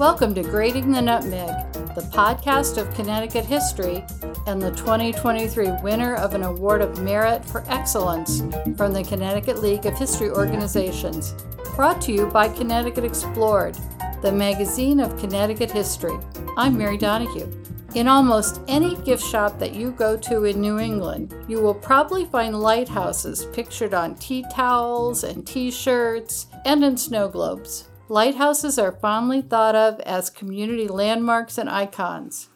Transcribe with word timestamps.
Welcome 0.00 0.34
to 0.36 0.42
Grating 0.42 0.92
the 0.92 1.02
Nutmeg, 1.02 1.74
the 1.94 2.08
podcast 2.10 2.78
of 2.78 2.90
Connecticut 2.94 3.44
history 3.44 4.02
and 4.46 4.60
the 4.60 4.70
2023 4.70 5.72
winner 5.82 6.14
of 6.14 6.32
an 6.32 6.42
Award 6.42 6.80
of 6.80 7.02
Merit 7.02 7.44
for 7.44 7.66
Excellence 7.68 8.40
from 8.78 8.94
the 8.94 9.04
Connecticut 9.06 9.58
League 9.58 9.84
of 9.84 9.98
History 9.98 10.30
Organizations. 10.30 11.34
Brought 11.76 12.00
to 12.00 12.12
you 12.12 12.24
by 12.28 12.48
Connecticut 12.48 13.04
Explored, 13.04 13.76
the 14.22 14.32
magazine 14.32 15.00
of 15.00 15.18
Connecticut 15.18 15.70
history. 15.70 16.16
I'm 16.56 16.78
Mary 16.78 16.96
Donohue. 16.96 17.52
In 17.94 18.08
almost 18.08 18.62
any 18.68 18.96
gift 19.02 19.22
shop 19.22 19.58
that 19.58 19.74
you 19.74 19.90
go 19.90 20.16
to 20.16 20.44
in 20.44 20.62
New 20.62 20.78
England, 20.78 21.34
you 21.46 21.60
will 21.60 21.74
probably 21.74 22.24
find 22.24 22.58
lighthouses 22.58 23.44
pictured 23.52 23.92
on 23.92 24.14
tea 24.14 24.46
towels 24.50 25.24
and 25.24 25.46
t 25.46 25.70
shirts 25.70 26.46
and 26.64 26.82
in 26.82 26.96
snow 26.96 27.28
globes. 27.28 27.89
Lighthouses 28.10 28.76
are 28.76 28.90
fondly 28.90 29.40
thought 29.40 29.76
of 29.76 30.00
as 30.00 30.30
community 30.30 30.88
landmarks 30.88 31.56
and 31.56 31.70
icons. 31.70 32.48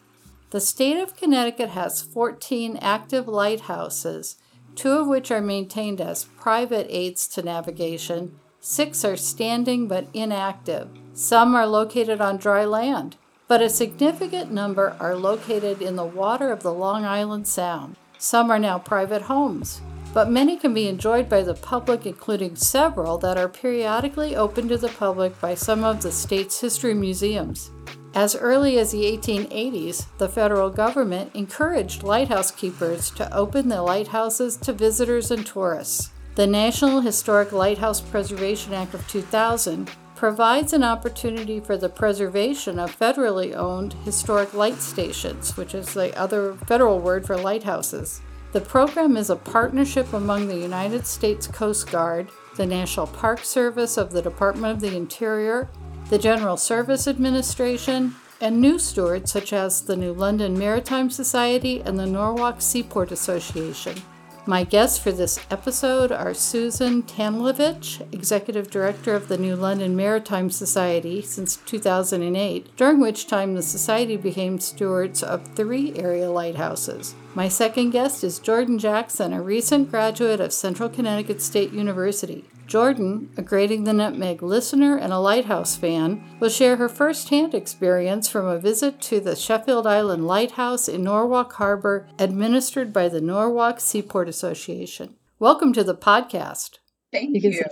The 0.51 0.61
state 0.61 1.01
of 1.01 1.15
Connecticut 1.15 1.69
has 1.69 2.03
14 2.03 2.77
active 2.79 3.29
lighthouses, 3.29 4.37
two 4.75 4.95
of 4.95 5.07
which 5.07 5.31
are 5.31 5.41
maintained 5.41 6.01
as 6.01 6.25
private 6.25 6.89
aids 6.91 7.29
to 7.29 7.43
navigation, 7.43 8.41
six 8.59 9.05
are 9.05 9.17
standing 9.17 9.87
but 9.87 10.09
inactive. 10.13 10.89
Some 11.13 11.55
are 11.55 11.69
located 11.69 12.21
on 12.21 12.39
dry 12.39 12.65
land, 12.65 13.17
but 13.47 13.63
a 13.63 13.71
significant 13.71 14.51
number 14.51 14.97
are 14.99 15.15
located 15.15 15.81
in 15.81 15.95
the 15.95 16.05
water 16.05 16.51
of 16.51 16.65
the 16.65 16.75
Long 16.75 17.05
Island 17.05 17.47
Sound. 17.47 17.95
Some 18.19 18.51
are 18.51 18.59
now 18.59 18.81
private 18.81 19.23
homes 19.23 19.81
but 20.15 20.31
many 20.31 20.57
can 20.57 20.73
be 20.73 20.89
enjoyed 20.89 21.29
by 21.29 21.43
the 21.43 21.55
public, 21.55 22.07
including 22.07 22.55
several 22.55 23.19
that 23.19 23.37
are 23.37 23.49
periodically 23.49 24.37
open 24.37 24.69
to 24.69 24.79
the 24.79 24.89
public 24.89 25.39
by 25.41 25.55
some 25.55 25.83
of 25.83 26.01
the 26.01 26.13
state's 26.13 26.61
history 26.61 26.95
museums. 26.95 27.73
As 28.15 28.37
early 28.37 28.79
as 28.79 28.93
the 28.93 29.03
1880s, 29.03 30.07
the 30.19 30.29
federal 30.29 30.71
government 30.71 31.33
encouraged 31.35 32.05
lighthouse 32.05 32.53
keepers 32.53 33.11
to 33.11 33.37
open 33.37 33.69
the 33.69 33.83
lighthouses 33.83 34.57
to 34.59 34.73
visitors 34.73 35.33
and 35.33 35.45
tourists. 35.45 36.11
The 36.37 36.47
National 36.47 37.01
Historic 37.01 37.51
Lighthouse 37.51 38.01
Preservation 38.01 38.73
Act 38.73 38.95
of 38.95 39.07
2000 39.09 39.91
provides 40.15 40.73
an 40.73 40.85
opportunity 40.85 41.59
for 41.59 41.77
the 41.77 41.89
preservation 41.89 42.79
of 42.79 42.97
federally 42.97 43.53
owned 43.53 43.95
historic 44.05 44.55
light 44.55 44.81
stations, 44.81 45.57
which 45.57 45.75
is 45.75 45.93
the 45.93 46.17
other 46.17 46.55
federal 46.69 47.01
word 47.01 47.27
for 47.27 47.37
lighthouses. 47.37 48.21
The 48.55 48.61
program 48.61 49.17
is 49.17 49.31
a 49.31 49.35
partnership 49.35 50.13
among 50.13 50.47
the 50.47 50.57
United 50.57 51.09
States 51.09 51.49
Coast 51.49 51.91
Guard, 51.91 52.29
the 52.55 52.65
National 52.65 53.09
Park 53.09 53.41
Service 53.45 53.97
of 53.97 54.13
the 54.13 54.23
Department 54.23 54.75
of 54.77 54.81
the 54.81 54.97
Interior, 54.97 55.69
the 56.09 56.19
General 56.19 56.57
Service 56.57 57.09
Administration, 57.09 58.15
and 58.41 58.61
new 58.61 58.79
stewards 58.79 59.33
such 59.33 59.53
as 59.53 59.83
the 59.83 59.97
New 59.97 60.13
London 60.13 60.57
Maritime 60.57 61.11
Society 61.11 61.81
and 61.81 61.99
the 61.99 62.07
Norwalk 62.07 62.63
Seaport 62.63 63.11
Association. 63.11 64.01
My 64.47 64.63
guests 64.63 64.99
for 64.99 65.11
this 65.11 65.41
episode 65.51 66.13
are 66.13 66.35
Susan 66.35 67.03
Tamulevich, 67.03 68.07
Executive 68.13 68.71
Director 68.71 69.15
of 69.15 69.29
the 69.29 69.39
New 69.39 69.57
London 69.57 69.97
Maritime 69.97 70.51
Society 70.51 71.23
since 71.23 71.57
2008, 71.57 72.77
during 72.77 73.01
which 73.01 73.27
time 73.27 73.55
the 73.55 73.63
Society 73.63 74.19
became 74.19 74.61
stewards 74.61 75.23
of 75.23 75.49
three 75.55 75.95
area 75.97 76.31
lighthouses. 76.31 77.15
My 77.35 77.49
second 77.49 77.91
guest 77.91 78.23
is 78.23 78.39
Jordan 78.39 78.79
Jackson, 78.79 79.33
a 79.33 79.41
recent 79.41 79.91
graduate 79.91 80.41
of 80.41 80.53
Central 80.53 80.91
Connecticut 80.91 81.41
State 81.41 81.73
University. 81.73 82.45
Jordan, 82.67 83.31
a 83.37 83.43
Grating 83.43 83.85
the 83.85 83.93
Nutmeg 83.93 84.43
listener 84.43 84.97
and 84.97 85.13
a 85.13 85.19
Lighthouse 85.19 85.77
fan, 85.77 86.25
will 86.41 86.49
share 86.49 86.77
her 86.77 86.89
firsthand 86.89 87.55
experience 87.55 88.29
from 88.29 88.47
a 88.47 88.59
visit 88.59 89.01
to 89.03 89.21
the 89.21 89.37
Sheffield 89.37 89.87
Island 89.87 90.27
Lighthouse 90.27 90.89
in 90.89 91.05
Norwalk 91.05 91.53
Harbor, 91.55 92.09
administered 92.19 92.93
by 92.93 93.09
the 93.09 93.21
Norwalk 93.21 93.81
Seaport 93.81 94.29
Association. 94.29 95.17
Welcome 95.39 95.73
to 95.75 95.85
the 95.85 95.95
podcast. 95.95 96.79
Thank 97.13 97.43
you. 97.43 97.63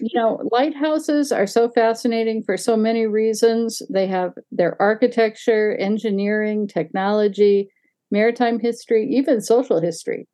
You 0.00 0.10
know, 0.14 0.46
lighthouses 0.52 1.32
are 1.32 1.46
so 1.46 1.70
fascinating 1.70 2.42
for 2.44 2.56
so 2.56 2.76
many 2.76 3.06
reasons. 3.06 3.80
They 3.88 4.06
have 4.08 4.32
their 4.52 4.80
architecture, 4.82 5.74
engineering, 5.76 6.68
technology, 6.68 7.70
maritime 8.10 8.58
history, 8.60 9.08
even 9.10 9.40
social 9.40 9.80
history. 9.80 10.28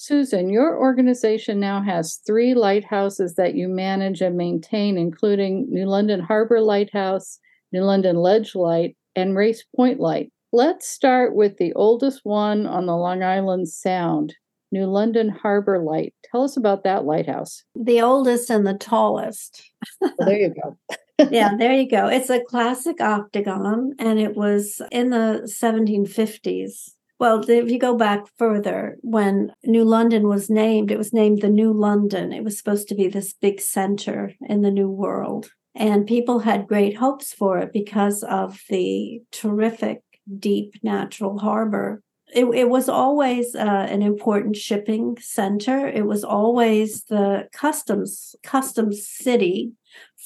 Susan, 0.00 0.48
your 0.48 0.78
organization 0.78 1.60
now 1.60 1.82
has 1.82 2.22
three 2.26 2.54
lighthouses 2.54 3.34
that 3.34 3.54
you 3.54 3.68
manage 3.68 4.22
and 4.22 4.34
maintain, 4.34 4.96
including 4.96 5.66
New 5.68 5.84
London 5.84 6.20
Harbor 6.20 6.62
Lighthouse, 6.62 7.38
New 7.70 7.82
London 7.82 8.16
Ledge 8.16 8.54
Light, 8.54 8.96
and 9.14 9.36
Race 9.36 9.62
Point 9.76 10.00
Light. 10.00 10.32
Let's 10.52 10.88
start 10.88 11.34
with 11.34 11.58
the 11.58 11.74
oldest 11.74 12.20
one 12.22 12.66
on 12.66 12.86
the 12.86 12.96
Long 12.96 13.22
Island 13.22 13.68
Sound, 13.68 14.34
New 14.72 14.86
London 14.86 15.28
Harbor 15.28 15.78
Light. 15.78 16.14
Tell 16.30 16.44
us 16.44 16.56
about 16.56 16.82
that 16.84 17.04
lighthouse. 17.04 17.62
The 17.74 18.00
oldest 18.00 18.48
and 18.48 18.66
the 18.66 18.78
tallest. 18.78 19.70
well, 20.00 20.14
there 20.20 20.38
you 20.38 20.54
go. 20.54 20.78
yeah, 21.30 21.54
there 21.58 21.74
you 21.74 21.86
go. 21.86 22.06
It's 22.06 22.30
a 22.30 22.42
classic 22.42 23.02
octagon, 23.02 23.92
and 23.98 24.18
it 24.18 24.34
was 24.34 24.80
in 24.90 25.10
the 25.10 25.42
1750s 25.62 26.92
well, 27.20 27.44
if 27.46 27.70
you 27.70 27.78
go 27.78 27.96
back 27.96 28.24
further, 28.38 28.96
when 29.02 29.52
New 29.62 29.84
London 29.84 30.26
was 30.26 30.48
named, 30.48 30.90
it 30.90 30.96
was 30.96 31.12
named 31.12 31.42
the 31.42 31.50
New 31.50 31.70
London. 31.70 32.32
It 32.32 32.42
was 32.42 32.56
supposed 32.56 32.88
to 32.88 32.94
be 32.94 33.08
this 33.08 33.34
big 33.34 33.60
center 33.60 34.32
in 34.40 34.62
the 34.62 34.70
New 34.70 34.88
World. 34.88 35.50
And 35.74 36.06
people 36.06 36.38
had 36.38 36.66
great 36.66 36.96
hopes 36.96 37.34
for 37.34 37.58
it 37.58 37.74
because 37.74 38.22
of 38.22 38.58
the 38.70 39.20
terrific, 39.32 40.02
deep 40.38 40.76
natural 40.82 41.38
harbor. 41.38 42.02
It, 42.34 42.46
it 42.46 42.70
was 42.70 42.88
always 42.88 43.54
uh, 43.54 43.86
an 43.90 44.00
important 44.00 44.56
shipping 44.56 45.18
center. 45.20 45.86
It 45.86 46.06
was 46.06 46.24
always 46.24 47.04
the 47.04 47.48
customs 47.52 48.34
customs 48.42 49.06
city 49.06 49.72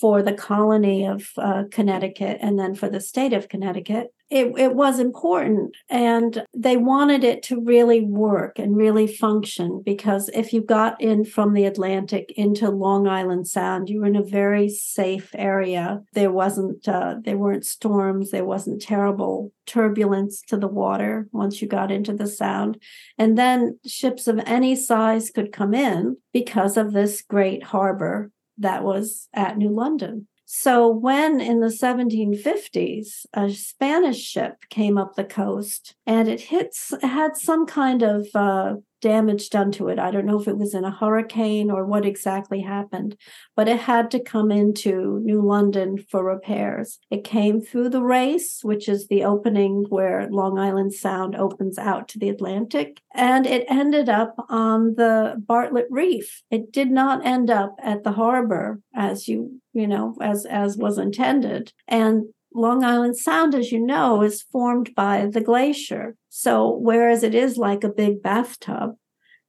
for 0.01 0.23
the 0.23 0.33
colony 0.33 1.07
of 1.07 1.31
uh, 1.39 1.65
Connecticut 1.71 2.39
and 2.41 2.59
then 2.59 2.75
for 2.75 2.89
the 2.89 3.01
state 3.01 3.33
of 3.33 3.49
Connecticut 3.49 4.13
it, 4.31 4.53
it 4.59 4.75
was 4.75 4.99
important. 4.99 5.77
And 5.89 6.45
they 6.55 6.77
wanted 6.77 7.25
it 7.25 7.43
to 7.45 7.61
really 7.61 8.01
work 8.01 8.59
and 8.59 8.77
really 8.77 9.07
function 9.07 9.83
because 9.85 10.29
if 10.31 10.53
you 10.53 10.63
got 10.63 11.01
in 11.01 11.25
from 11.25 11.53
the 11.53 11.67
atlantic 11.67 12.33
into 12.37 12.71
long 12.71 13.07
island 13.07 13.47
sound 13.47 13.89
you 13.89 14.01
were 14.01 14.07
in 14.07 14.17
a 14.17 14.25
very 14.25 14.69
safe 14.69 15.31
area. 15.35 16.03
There 16.15 16.33
wasn't 16.33 16.89
uh, 16.89 17.17
there 17.23 17.39
weren't 17.39 17.67
storms 17.67 18.31
there 18.31 18.45
wasn't 18.45 18.83
terrible 18.83 19.53
turbulence 19.67 20.43
to 20.49 20.57
the 20.57 20.69
water 20.69 21.29
once 21.33 21.63
you 21.63 21.69
got 21.69 21.91
into 21.91 22.13
the 22.13 22.27
sound. 22.27 22.79
And 23.19 23.39
then 23.39 23.79
ships 23.87 24.27
of 24.27 24.41
any 24.47 24.75
size 24.75 25.31
could 25.31 25.53
come 25.53 25.75
in 25.75 26.17
because 26.33 26.77
of 26.77 26.93
this 26.93 27.23
great 27.23 27.63
harbor 27.63 28.33
that 28.59 28.85
was 28.85 29.29
at 29.35 29.59
new 29.59 29.71
london. 29.71 30.29
So, 30.47 30.89
when 30.89 31.41
in 31.41 31.61
the 31.61 31.69
1750s 31.69 33.27
a 33.33 33.51
Spanish 33.51 34.21
ship 34.21 34.59
came 34.69 34.99
up 34.99 35.15
the 35.15 35.25
coast 35.25 35.97
and 36.07 36.29
it 36.29 36.43
hits, 36.43 36.93
had 37.03 37.37
some 37.37 37.67
kind 37.67 38.03
of 38.03 38.29
uh, 38.35 38.75
damage 39.05 39.51
done 39.51 39.71
to 39.71 39.89
it. 39.89 39.99
I 39.99 40.11
don't 40.11 40.25
know 40.25 40.41
if 40.41 40.49
it 40.49 40.57
was 40.57 40.73
in 40.73 40.83
a 40.83 40.91
hurricane 40.91 41.71
or 41.71 41.85
what 41.85 42.07
exactly 42.07 42.63
happened, 42.63 43.19
but 43.55 43.69
it 43.69 43.81
had 43.81 44.11
to 44.13 44.19
come 44.19 44.51
into 44.51 45.21
New 45.23 45.43
London 45.43 45.99
for 45.99 46.25
repairs. 46.25 46.99
It 47.11 47.23
came 47.23 47.61
through 47.61 47.91
the 47.91 48.03
race, 48.03 48.61
which 48.63 48.89
is 48.89 49.09
the 49.09 49.23
opening 49.23 49.85
where 49.91 50.27
Long 50.31 50.59
Island 50.59 50.95
Sound 50.95 51.37
opens 51.37 51.77
out 51.77 52.09
to 52.09 52.19
the 52.19 52.31
Atlantic, 52.31 53.03
and 53.15 53.47
it 53.47 53.67
ended 53.69 54.09
up 54.09 54.37
on 54.49 54.95
the 54.95 55.35
Bartlett 55.37 55.89
Reef. 55.91 56.43
It 56.51 56.73
did 56.73 56.91
not 56.91 57.27
end 57.27 57.51
up 57.51 57.77
at 57.83 58.05
the 58.05 58.13
harbor 58.13 58.81
as 58.95 59.29
you, 59.29 59.61
you 59.75 59.87
know, 59.87 60.17
as 60.23 60.47
as 60.47 60.79
was 60.79 60.97
intended. 60.97 61.75
And 61.87 62.25
Long 62.55 62.85
Island 62.85 63.17
Sound, 63.17 63.55
as 63.55 63.73
you 63.73 63.81
know, 63.81 64.23
is 64.23 64.43
formed 64.43 64.95
by 64.95 65.27
the 65.27 65.41
glacier. 65.41 66.17
So, 66.29 66.71
whereas 66.71 67.23
it 67.23 67.35
is 67.35 67.57
like 67.59 67.83
a 67.83 67.89
big 67.89 68.23
bathtub 68.23 68.95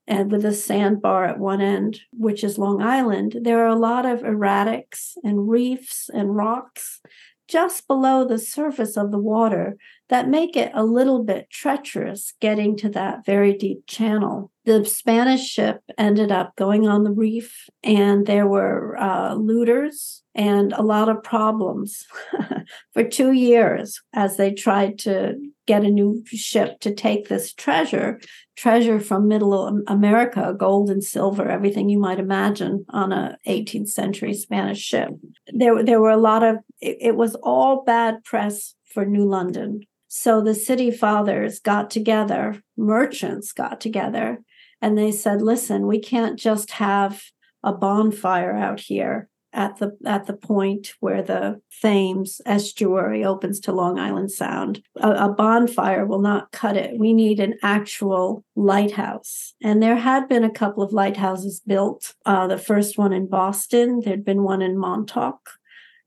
and 0.08 0.32
with 0.32 0.46
a 0.46 0.54
sandbar 0.54 1.26
at 1.26 1.40
one 1.40 1.62
end, 1.62 2.02
which 2.12 2.44
is 2.44 2.58
Long 2.58 2.82
Island, 2.82 3.38
there 3.42 3.64
are 3.64 3.70
a 3.70 3.76
lot 3.76 4.06
of 4.06 4.22
erratics 4.22 5.14
and 5.24 5.50
reefs 5.50 6.10
and 6.14 6.36
rocks 6.36 7.02
just 7.48 7.88
below 7.88 8.26
the 8.26 8.40
surface 8.40 8.98
of 8.98 9.12
the 9.12 9.20
water 9.20 9.78
that 10.10 10.30
make 10.30 10.56
it 10.56 10.72
a 10.74 10.84
little 10.84 11.24
bit 11.24 11.50
treacherous 11.50 12.34
getting 12.40 12.78
to 12.78 12.90
that 12.90 13.26
very 13.26 13.54
deep 13.54 13.88
channel. 13.88 14.52
The 14.66 14.86
Spanish 14.86 15.48
ship 15.48 15.82
ended 15.98 16.32
up 16.32 16.56
going 16.56 16.88
on 16.88 17.04
the 17.04 17.12
reef, 17.12 17.68
and 17.84 18.26
there 18.26 18.48
were 18.48 18.98
uh, 18.98 19.36
looters 19.36 20.24
and 20.34 20.74
a 20.74 20.82
lot 20.82 21.08
of 21.10 21.24
problems 21.24 22.06
for 22.94 23.04
two 23.04 23.32
years 23.32 24.02
as 24.14 24.38
they 24.38 24.54
tried 24.54 25.00
to 25.00 25.36
get 25.68 25.84
a 25.84 25.90
new 25.90 26.24
ship 26.28 26.80
to 26.80 26.94
take 26.94 27.28
this 27.28 27.52
treasure 27.54 28.20
treasure 28.56 29.00
from 29.00 29.28
middle 29.28 29.82
america 29.88 30.54
gold 30.58 30.92
and 30.92 31.04
silver 31.04 31.50
everything 31.50 31.90
you 31.90 31.98
might 31.98 32.20
imagine 32.20 32.86
on 32.90 33.12
a 33.12 33.36
18th 33.48 33.90
century 33.90 34.34
spanish 34.34 34.80
ship 34.80 35.10
there 35.54 35.84
there 35.84 36.00
were 36.00 36.12
a 36.12 36.18
lot 36.18 36.44
of 36.44 36.58
it, 36.82 36.98
it 37.02 37.16
was 37.16 37.36
all 37.42 37.84
bad 37.84 38.24
press 38.24 38.76
for 38.96 39.06
New 39.06 39.26
London. 39.26 39.82
So 40.18 40.40
the 40.40 40.56
city 40.56 40.92
fathers 40.92 41.60
got 41.60 41.90
together, 41.92 42.64
merchants 42.78 43.52
got 43.52 43.82
together, 43.82 44.40
and 44.82 44.98
they 44.98 45.12
said, 45.12 45.42
"Listen, 45.42 45.88
we 45.88 46.00
can't 46.00 46.40
just 46.40 46.72
have 46.72 47.22
a 47.62 47.74
bonfire 47.74 48.56
out 48.56 48.80
here 48.80 49.28
at 49.52 49.76
the 49.80 49.98
at 50.06 50.26
the 50.26 50.34
point 50.34 50.94
where 51.02 51.22
the 51.22 51.60
Thames 51.82 52.40
estuary 52.46 53.26
opens 53.26 53.60
to 53.60 53.74
Long 53.74 54.00
Island 54.00 54.32
Sound. 54.32 54.82
A, 54.96 55.12
a, 55.26 55.30
bonfire 55.34 56.06
will 56.06 56.22
not 56.22 56.54
cut 56.54 56.78
it. 56.78 56.98
We 56.98 57.12
need 57.12 57.42
an 57.42 57.56
actual 57.62 58.46
lighthouse. 58.56 59.54
And 59.62 59.84
there 59.84 59.98
had 59.98 60.30
been 60.30 60.46
a 60.46 60.50
couple 60.62 60.82
of 60.82 60.94
lighthouses 60.94 61.60
built. 61.60 62.16
Uh, 62.26 62.48
the 62.48 62.58
first 62.58 62.98
one 62.98 63.12
in 63.12 63.28
Boston. 63.28 64.00
There'd 64.00 64.24
been 64.24 64.44
one 64.44 64.62
in 64.62 64.78
Montauk. 64.78 65.42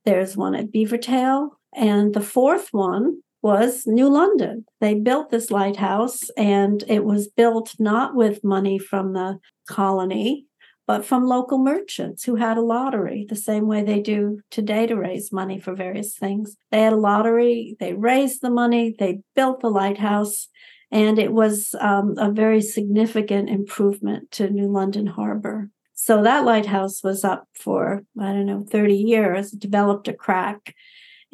There's 0.06 0.34
one 0.34 0.54
at 0.54 0.72
Beavertail, 0.72 1.50
and 1.74 2.14
the 2.14 2.22
fourth 2.22 2.68
one 2.72 3.22
was 3.42 3.86
New 3.86 4.08
London. 4.08 4.64
They 4.80 4.94
built 4.94 5.30
this 5.30 5.50
lighthouse, 5.50 6.30
and 6.36 6.82
it 6.88 7.04
was 7.04 7.28
built 7.28 7.74
not 7.78 8.14
with 8.14 8.44
money 8.44 8.78
from 8.78 9.12
the 9.12 9.38
colony 9.68 10.48
but 10.88 11.04
from 11.04 11.26
local 11.26 11.58
merchants 11.58 12.24
who 12.24 12.36
had 12.36 12.56
a 12.56 12.62
lottery, 12.62 13.26
the 13.28 13.36
same 13.36 13.66
way 13.68 13.84
they 13.84 14.00
do 14.00 14.40
today 14.50 14.86
to 14.86 14.96
raise 14.96 15.30
money 15.30 15.60
for 15.60 15.74
various 15.74 16.16
things. 16.16 16.56
They 16.70 16.80
had 16.80 16.94
a 16.94 16.96
lottery, 16.96 17.76
they 17.78 17.92
raised 17.92 18.40
the 18.40 18.48
money, 18.48 18.96
they 18.98 19.20
built 19.36 19.60
the 19.60 19.68
lighthouse, 19.68 20.48
and 20.90 21.18
it 21.18 21.30
was 21.30 21.74
um, 21.78 22.14
a 22.16 22.32
very 22.32 22.62
significant 22.62 23.50
improvement 23.50 24.30
to 24.32 24.48
New 24.48 24.66
London 24.72 25.06
Harbor. 25.06 25.68
So 25.92 26.22
that 26.22 26.46
lighthouse 26.46 27.04
was 27.04 27.22
up 27.22 27.46
for, 27.52 28.04
I 28.18 28.32
don't 28.32 28.46
know, 28.46 28.64
30 28.64 28.94
years, 28.94 29.52
it 29.52 29.60
developed 29.60 30.08
a 30.08 30.14
crack. 30.14 30.74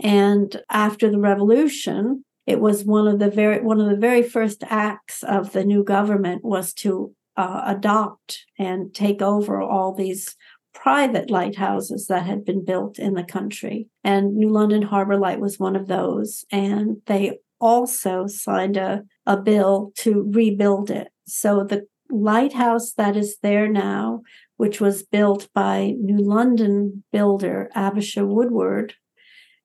And 0.03 0.61
after 0.71 1.11
the 1.11 1.21
revolution, 1.21 2.25
it 2.47 2.61
was 2.61 2.85
one 2.85 3.07
of 3.07 3.19
the 3.19 3.31
very 3.31 3.61
one 3.61 3.81
of 3.81 3.89
the 3.89 3.97
very 3.97 4.23
first 4.23 4.63
acts 4.69 5.23
of 5.23 5.53
the 5.53 5.65
new 5.65 5.83
government 5.83 6.45
was 6.45 6.75
to 6.75 7.15
uh, 7.37 7.63
adopt 7.67 8.45
and 8.59 8.95
take 8.95 9.23
over 9.23 9.61
all 9.61 9.95
these 9.95 10.37
private 10.75 11.31
lighthouses 11.31 12.07
that 12.09 12.27
had 12.27 12.45
been 12.45 12.65
built 12.65 12.99
in 12.99 13.15
the 13.15 13.25
country. 13.25 13.89
And 14.03 14.37
New 14.37 14.51
London 14.51 14.83
Harbor 14.83 15.17
Light 15.17 15.41
was 15.41 15.59
one 15.59 15.77
of 15.77 15.87
those. 15.87 16.45
And 16.51 16.99
they 17.07 17.39
also 17.61 18.27
signed 18.27 18.77
a, 18.77 19.03
a 19.25 19.37
bill 19.37 19.93
to 19.99 20.29
rebuild 20.33 20.91
it. 20.91 21.09
So 21.27 21.65
the 21.65 21.87
lighthouse 22.11 22.93
that 22.93 23.17
is 23.17 23.39
there 23.43 23.69
now, 23.69 24.23
which 24.57 24.81
was 24.81 25.03
built 25.03 25.49
by 25.55 25.95
New 25.99 26.19
London 26.19 27.05
builder 27.13 27.71
Abisha 27.75 28.27
Woodward 28.27 28.95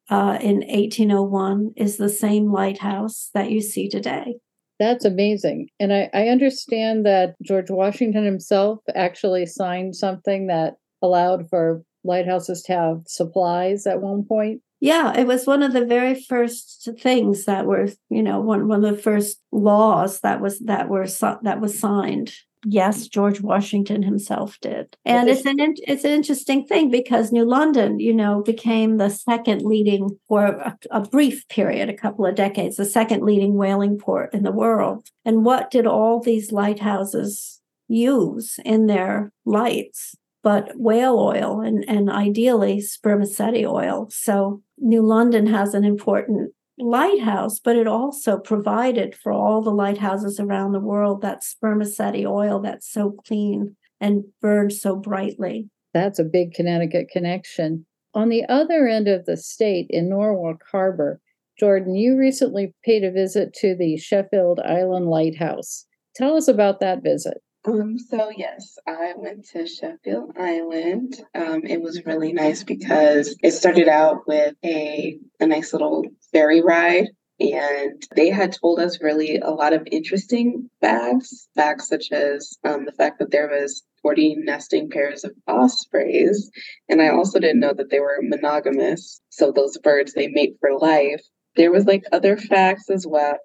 uh, 0.10 0.38
in 0.42 0.58
1801, 0.58 1.74
is 1.76 1.98
the 1.98 2.10
same 2.10 2.52
lighthouse 2.52 3.30
that 3.34 3.52
you 3.52 3.62
see 3.62 3.90
today. 3.90 4.36
That's 4.80 5.06
amazing. 5.06 5.68
And 5.80 5.94
I, 5.94 6.10
I 6.14 6.28
understand 6.30 7.06
that 7.06 7.36
George 7.44 7.70
Washington 7.70 8.26
himself 8.26 8.80
actually 8.96 9.46
signed 9.46 9.96
something 9.96 10.48
that 10.48 10.76
allowed 11.02 11.50
for 11.50 11.84
lighthouses 12.04 12.62
to 12.64 12.74
have 12.74 13.02
supplies 13.06 13.86
at 13.86 14.02
one 14.02 14.24
point. 14.24 14.62
Yeah, 14.80 15.18
it 15.18 15.28
was 15.28 15.46
one 15.46 15.62
of 15.62 15.74
the 15.74 15.86
very 15.86 16.16
first 16.16 16.90
things 17.00 17.44
that 17.44 17.66
were, 17.66 17.90
you 18.10 18.24
know, 18.24 18.40
one 18.40 18.70
one 18.70 18.86
of 18.86 18.96
the 18.96 19.02
first 19.02 19.38
laws 19.52 20.22
that 20.22 20.40
was 20.40 20.60
that 20.60 20.88
were 20.88 21.06
that 21.44 21.60
was 21.60 21.78
signed 21.78 22.32
yes, 22.66 23.08
George 23.08 23.42
Washington 23.42 24.04
himself 24.04 24.58
did. 24.62 24.96
And 25.06 25.30
it's 25.30 25.46
an 25.46 25.58
it's 25.60 26.04
an 26.04 26.12
interesting 26.12 26.66
thing 26.66 26.90
because 26.90 27.32
New 27.32 27.46
London, 27.46 28.00
you 28.00 28.14
know, 28.14 28.42
became 28.42 28.98
the 28.98 29.10
second 29.10 29.62
leading 29.62 30.18
for 30.28 30.46
a, 30.46 30.78
a, 30.92 31.02
brief 31.02 31.48
period, 31.48 31.90
a 31.90 31.94
couple 31.94 32.26
of 32.26 32.36
decades, 32.36 32.78
the 32.78 32.86
second 32.86 33.24
leading 33.24 33.56
whaling 33.56 33.98
port 33.98 34.34
in 34.34 34.44
the 34.44 34.52
world. 34.52 35.08
And 35.26 35.46
what 35.46 35.72
did 35.72 35.86
all 35.88 36.22
these 36.22 36.52
lighthouses 36.52 37.62
use 37.88 38.60
in 38.66 38.88
their 38.88 39.32
lights? 39.46 40.16
But 40.42 40.72
whale 40.76 41.20
oil 41.20 41.60
and, 41.60 41.84
and 41.90 42.10
ideally 42.10 42.80
spermaceti 42.80 43.66
oil. 43.66 44.08
So 44.10 44.62
New 44.78 45.02
London 45.02 45.48
has 45.48 45.74
an 45.74 45.84
important 45.84 46.54
lighthouse, 46.80 47.60
but 47.60 47.76
it 47.76 47.88
also 47.88 48.38
provided 48.38 49.16
for 49.16 49.32
all 49.32 49.62
the 49.62 49.72
lighthouses 49.72 50.40
around 50.40 50.72
the 50.72 50.80
world 50.80 51.22
that 51.22 51.44
spermaceti 51.44 52.26
oil 52.26 52.60
that's 52.60 52.92
so 52.92 53.12
clean 53.28 53.76
and 54.00 54.24
burns 54.42 54.82
so 54.82 54.96
brightly. 54.96 55.70
That's 55.94 56.20
a 56.20 56.24
big 56.24 56.54
Connecticut 56.54 57.10
connection. 57.12 57.86
On 58.14 58.30
the 58.30 58.46
other 58.50 58.88
end 58.88 59.08
of 59.08 59.26
the 59.26 59.38
state 59.38 59.88
in 59.90 60.10
Norwalk 60.10 60.64
Harbor, 60.72 61.20
Jordan, 61.60 61.96
you 61.96 62.18
recently 62.18 62.74
paid 62.84 63.04
a 63.04 63.12
visit 63.12 63.54
to 63.56 63.76
the 63.76 63.98
Sheffield 63.98 64.60
Island 64.62 65.08
Lighthouse. 65.08 65.86
Tell 66.16 66.36
us 66.36 66.48
about 66.48 66.80
that 66.80 67.04
visit. 67.04 67.42
Um, 67.66 67.98
so 68.00 68.32
yes, 68.36 68.78
I 68.88 69.14
went 69.18 69.46
to 69.50 69.68
Sheffield 69.68 70.32
Island. 70.38 71.22
Um, 71.36 71.64
it 71.66 71.82
was 71.82 72.06
really 72.06 72.32
nice 72.32 72.64
because 72.64 73.36
it 73.44 73.52
started 73.52 73.90
out 73.90 74.28
with 74.28 74.56
a 74.64 75.20
a 75.42 75.46
nice 75.46 75.74
little 75.74 76.06
ferry 76.32 76.62
ride. 76.62 77.08
And 77.40 78.04
they 78.16 78.30
had 78.30 78.52
told 78.52 78.80
us 78.80 79.02
really 79.02 79.38
a 79.38 79.52
lot 79.52 79.72
of 79.72 79.88
interesting 79.90 80.70
facts, 80.82 81.48
facts 81.56 81.88
such 81.88 82.12
as 82.12 82.58
um, 82.66 82.86
the 82.86 82.92
fact 82.92 83.20
that 83.20 83.32
there 83.32 83.48
was 83.48 83.84
40 84.02 84.36
nesting 84.40 84.90
pairs 84.90 85.24
of 85.24 85.32
ospreys. 85.48 86.52
And 86.90 87.02
I 87.02 87.10
also 87.10 87.40
didn't 87.40 87.62
know 87.62 87.74
that 87.74 87.90
they 87.92 88.02
were 88.02 88.20
monogamous. 88.22 89.22
So 89.30 89.52
those 89.52 89.78
birds, 89.78 90.14
they 90.14 90.28
mate 90.28 90.58
for 90.60 90.78
life. 90.78 91.22
There 91.56 91.72
was 91.72 91.86
like 91.86 92.04
other 92.12 92.36
facts 92.36 92.90
as 92.90 93.08
well. 93.08 93.38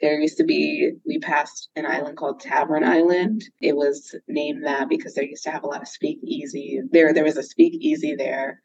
There 0.00 0.18
used 0.18 0.38
to 0.38 0.44
be, 0.44 0.92
we 1.04 1.18
passed 1.18 1.68
an 1.76 1.86
island 1.86 2.16
called 2.16 2.40
Tavern 2.40 2.84
Island. 2.84 3.42
It 3.60 3.76
was 3.76 4.14
named 4.28 4.64
that 4.64 4.88
because 4.88 5.14
there 5.14 5.24
used 5.24 5.44
to 5.44 5.50
have 5.50 5.64
a 5.64 5.66
lot 5.66 5.82
of 5.82 5.88
speakeasy. 5.88 6.80
There, 6.90 7.12
there 7.12 7.24
was 7.24 7.36
a 7.36 7.42
speakeasy 7.42 8.14
there 8.14 8.60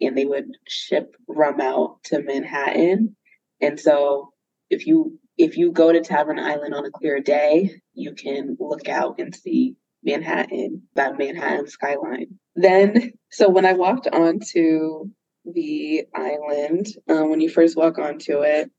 and 0.00 0.16
they 0.16 0.24
would 0.24 0.56
ship 0.68 1.16
rum 1.28 1.60
out 1.60 2.02
to 2.04 2.22
Manhattan. 2.22 3.16
And 3.60 3.78
so 3.80 4.30
if 4.70 4.86
you 4.86 5.18
if 5.38 5.56
you 5.56 5.72
go 5.72 5.92
to 5.92 6.00
Tavern 6.00 6.38
Island 6.38 6.74
on 6.74 6.86
a 6.86 6.90
clear 6.90 7.20
day, 7.20 7.80
you 7.94 8.14
can 8.14 8.56
look 8.58 8.88
out 8.88 9.18
and 9.18 9.34
see 9.34 9.76
Manhattan, 10.02 10.84
that 10.94 11.18
Manhattan 11.18 11.66
skyline. 11.66 12.38
Then, 12.54 13.12
so 13.30 13.50
when 13.50 13.66
I 13.66 13.74
walked 13.74 14.06
onto 14.06 15.10
the 15.44 16.04
island, 16.14 16.86
um, 17.08 17.28
when 17.28 17.40
you 17.40 17.50
first 17.50 17.76
walk 17.76 17.98
onto 17.98 18.40
it, 18.40 18.70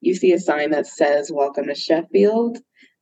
you 0.00 0.14
see 0.14 0.32
a 0.32 0.38
sign 0.38 0.70
that 0.70 0.86
says 0.86 1.30
"Welcome 1.32 1.66
to 1.66 1.74
Sheffield," 1.74 2.58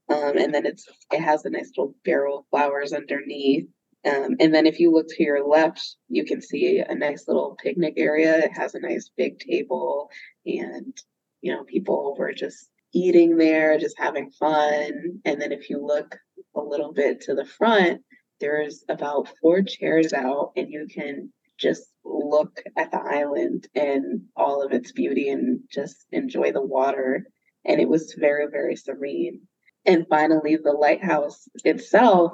um, 0.08 0.36
and 0.36 0.54
then 0.54 0.66
it's 0.66 0.84
it 1.12 1.20
has 1.20 1.44
a 1.44 1.50
nice 1.50 1.70
little 1.76 1.94
barrel 2.04 2.40
of 2.40 2.44
flowers 2.50 2.92
underneath. 2.92 3.66
Um, 4.04 4.36
and 4.38 4.54
then 4.54 4.66
if 4.66 4.80
you 4.80 4.92
look 4.92 5.06
to 5.08 5.22
your 5.22 5.46
left, 5.46 5.96
you 6.08 6.24
can 6.24 6.42
see 6.42 6.78
a 6.78 6.94
nice 6.94 7.26
little 7.26 7.56
picnic 7.62 7.94
area. 7.96 8.38
It 8.38 8.52
has 8.56 8.74
a 8.74 8.80
nice 8.80 9.10
big 9.16 9.38
table 9.38 10.10
and, 10.44 10.94
you 11.40 11.52
know, 11.52 11.64
people 11.64 12.14
were 12.18 12.32
just 12.32 12.68
eating 12.92 13.38
there, 13.38 13.78
just 13.78 13.98
having 13.98 14.30
fun. 14.30 15.20
And 15.24 15.40
then 15.40 15.52
if 15.52 15.70
you 15.70 15.84
look 15.84 16.16
a 16.54 16.60
little 16.60 16.92
bit 16.92 17.22
to 17.22 17.34
the 17.34 17.46
front, 17.46 18.02
there's 18.40 18.84
about 18.88 19.32
four 19.40 19.62
chairs 19.62 20.12
out 20.12 20.52
and 20.56 20.70
you 20.70 20.86
can 20.92 21.32
just 21.58 21.84
look 22.04 22.60
at 22.76 22.90
the 22.90 23.00
island 23.00 23.68
and 23.74 24.22
all 24.36 24.62
of 24.62 24.72
its 24.72 24.92
beauty 24.92 25.30
and 25.30 25.60
just 25.72 26.04
enjoy 26.12 26.52
the 26.52 26.64
water. 26.64 27.26
And 27.64 27.80
it 27.80 27.88
was 27.88 28.14
very, 28.18 28.48
very 28.50 28.76
serene. 28.76 29.42
And 29.86 30.06
finally, 30.08 30.56
the 30.56 30.72
lighthouse 30.72 31.48
itself 31.64 32.32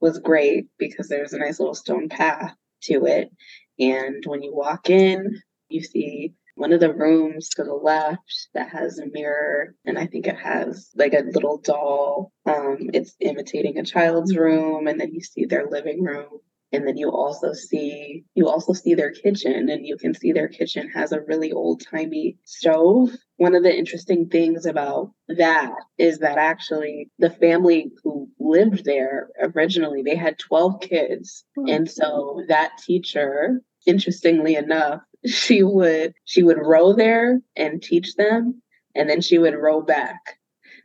was 0.00 0.18
great 0.18 0.66
because 0.78 1.08
there's 1.08 1.32
a 1.32 1.38
nice 1.38 1.58
little 1.58 1.74
stone 1.74 2.08
path 2.08 2.54
to 2.82 3.06
it. 3.06 3.30
And 3.78 4.22
when 4.26 4.42
you 4.42 4.54
walk 4.54 4.90
in, 4.90 5.40
you 5.68 5.82
see 5.82 6.34
one 6.56 6.72
of 6.72 6.80
the 6.80 6.92
rooms 6.92 7.50
to 7.50 7.64
the 7.64 7.74
left 7.74 8.48
that 8.54 8.70
has 8.70 8.98
a 8.98 9.06
mirror 9.06 9.74
and 9.84 9.98
i 9.98 10.06
think 10.06 10.26
it 10.26 10.36
has 10.36 10.90
like 10.96 11.12
a 11.12 11.22
little 11.32 11.58
doll 11.58 12.32
um, 12.46 12.88
it's 12.94 13.14
imitating 13.20 13.78
a 13.78 13.84
child's 13.84 14.36
room 14.36 14.86
and 14.86 14.98
then 14.98 15.12
you 15.12 15.20
see 15.20 15.44
their 15.44 15.66
living 15.66 16.02
room 16.02 16.30
and 16.72 16.86
then 16.86 16.96
you 16.96 17.10
also 17.10 17.52
see 17.52 18.24
you 18.34 18.48
also 18.48 18.72
see 18.72 18.94
their 18.94 19.12
kitchen 19.12 19.68
and 19.70 19.86
you 19.86 19.96
can 19.96 20.14
see 20.14 20.32
their 20.32 20.48
kitchen 20.48 20.88
has 20.90 21.12
a 21.12 21.20
really 21.22 21.52
old 21.52 21.82
timey 21.90 22.36
stove. 22.44 23.10
One 23.36 23.54
of 23.54 23.62
the 23.62 23.74
interesting 23.74 24.28
things 24.28 24.66
about 24.66 25.12
that 25.28 25.74
is 25.98 26.18
that 26.18 26.38
actually 26.38 27.10
the 27.18 27.30
family 27.30 27.92
who 28.02 28.28
lived 28.40 28.84
there 28.84 29.28
originally 29.40 30.02
they 30.02 30.16
had 30.16 30.38
12 30.38 30.80
kids. 30.80 31.44
Hmm. 31.56 31.68
and 31.68 31.90
so 31.90 32.42
that 32.48 32.78
teacher 32.84 33.60
interestingly 33.86 34.56
enough 34.56 35.00
she 35.26 35.62
would 35.62 36.14
she 36.24 36.42
would 36.42 36.58
row 36.58 36.92
there 36.92 37.40
and 37.54 37.82
teach 37.82 38.14
them 38.16 38.60
and 38.94 39.08
then 39.08 39.20
she 39.20 39.38
would 39.38 39.54
row 39.54 39.82
back. 39.82 40.38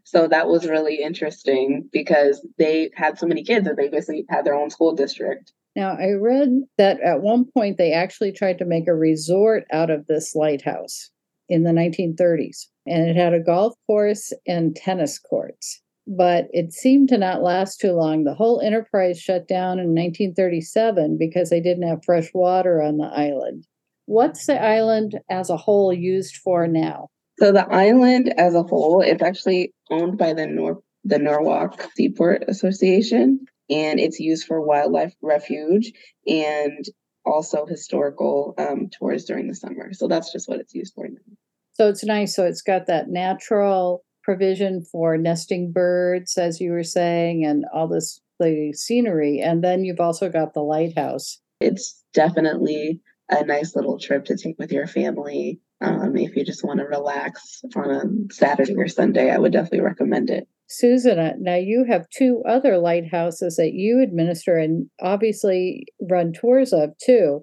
So 0.04 0.28
that 0.28 0.48
was 0.48 0.68
really 0.68 1.02
interesting 1.02 1.90
because 1.92 2.46
they 2.58 2.90
had 2.96 3.18
so 3.18 3.28
many 3.28 3.44
kids 3.44 3.66
that 3.66 3.78
they 3.78 3.88
basically 3.88 4.26
had 4.30 4.46
their 4.46 4.56
own 4.56 4.70
school 4.70 4.94
district 4.94 5.54
Now, 5.76 5.96
I 5.98 6.12
read 6.12 6.50
that 6.78 7.00
at 7.02 7.22
one 7.22 7.46
point 7.46 7.78
they 7.78 7.94
actually 7.94 8.32
tried 8.32 8.58
to 8.58 8.66
make 8.66 8.88
a 8.88 8.96
resort 8.96 9.64
out 9.72 9.90
of 9.90 10.08
this 10.08 10.36
lighthouse 10.36 11.10
in 11.48 11.64
the 11.64 11.72
1930s, 11.72 12.68
and 12.86 13.10
it 13.10 13.16
had 13.16 13.34
a 13.34 13.40
golf 13.40 13.74
course 13.88 14.34
and 14.48 14.76
tennis 14.76 15.18
courts. 15.20 15.82
But 16.08 16.48
it 16.52 16.74
seemed 16.74 17.10
to 17.10 17.18
not 17.18 17.44
last 17.44 17.80
too 17.80 17.94
long. 17.94 18.24
The 18.24 18.34
whole 18.34 18.60
enterprise 18.60 19.20
shut 19.20 19.48
down 19.48 19.80
in 19.80 19.94
1937 19.94 21.18
because 21.18 21.50
they 21.50 21.62
didn't 21.62 21.88
have 21.88 22.04
fresh 22.04 22.30
water 22.34 22.82
on 22.82 22.98
the 22.98 23.06
island. 23.06 23.66
What's 24.08 24.48
the 24.48 24.62
island 24.62 25.20
as 25.30 25.50
a 25.50 25.58
whole 25.58 25.94
used 25.94 26.38
for 26.38 26.68
now? 26.68 27.10
So 27.40 27.52
the 27.52 27.68
island 27.72 28.34
as 28.38 28.56
a 28.56 28.64
whole, 28.64 29.02
it's 29.02 29.24
actually 29.24 29.74
owned 29.90 30.18
by 30.18 30.34
the 30.34 30.48
Nor- 30.48 30.82
the 31.04 31.18
Norwalk 31.18 31.88
Seaport 31.96 32.44
Association, 32.48 33.46
and 33.72 34.00
it's 34.00 34.20
used 34.20 34.46
for 34.46 34.62
wildlife 34.62 35.14
refuge 35.22 35.92
and 36.28 36.86
also 37.26 37.66
historical 37.66 38.54
um, 38.58 38.90
tours 38.90 39.26
during 39.26 39.48
the 39.48 39.56
summer. 39.56 39.94
So 39.94 40.08
that's 40.08 40.32
just 40.32 40.50
what 40.50 40.60
it's 40.60 40.74
used 40.74 40.94
for 40.94 41.08
now. 41.08 41.36
So 41.74 41.88
it's 41.88 42.04
nice. 42.04 42.36
So 42.36 42.46
it's 42.46 42.62
got 42.62 42.88
that 42.88 43.10
natural 43.10 44.04
provision 44.24 44.84
for 44.92 45.18
nesting 45.18 45.72
birds, 45.72 46.38
as 46.38 46.60
you 46.60 46.72
were 46.72 46.84
saying, 46.84 47.46
and 47.46 47.66
all 47.74 47.88
this 47.88 48.20
the 48.40 48.74
scenery. 48.74 49.40
And 49.40 49.64
then 49.64 49.86
you've 49.86 50.00
also 50.00 50.30
got 50.30 50.54
the 50.54 50.62
lighthouse. 50.62 51.40
It's 51.60 52.04
definitely 52.14 53.00
a 53.30 53.46
nice 53.46 53.76
little 53.76 54.00
trip 54.00 54.26
to 54.26 54.36
take 54.36 54.58
with 54.60 54.72
your 54.72 54.88
family. 54.88 55.62
Um, 55.80 56.18
if 56.18 56.36
you 56.36 56.44
just 56.44 56.64
want 56.64 56.80
to 56.80 56.86
relax 56.86 57.62
on 57.76 57.90
a 57.90 58.34
Saturday 58.34 58.76
or 58.76 58.88
Sunday, 58.88 59.32
I 59.32 59.38
would 59.38 59.54
definitely 59.54 59.82
recommend 59.82 60.30
it. 60.30 60.48
Susan, 60.72 61.20
uh, 61.20 61.34
now 61.38 61.56
you 61.56 61.86
have 61.88 62.10
two 62.10 62.42
other 62.48 62.78
lighthouses 62.78 63.58
that 63.58 63.74
you 63.74 64.02
administer 64.02 64.58
and 64.58 64.90
obviously 65.02 65.86
run 66.10 66.32
tours 66.32 66.72
of 66.72 66.92
too. 67.04 67.42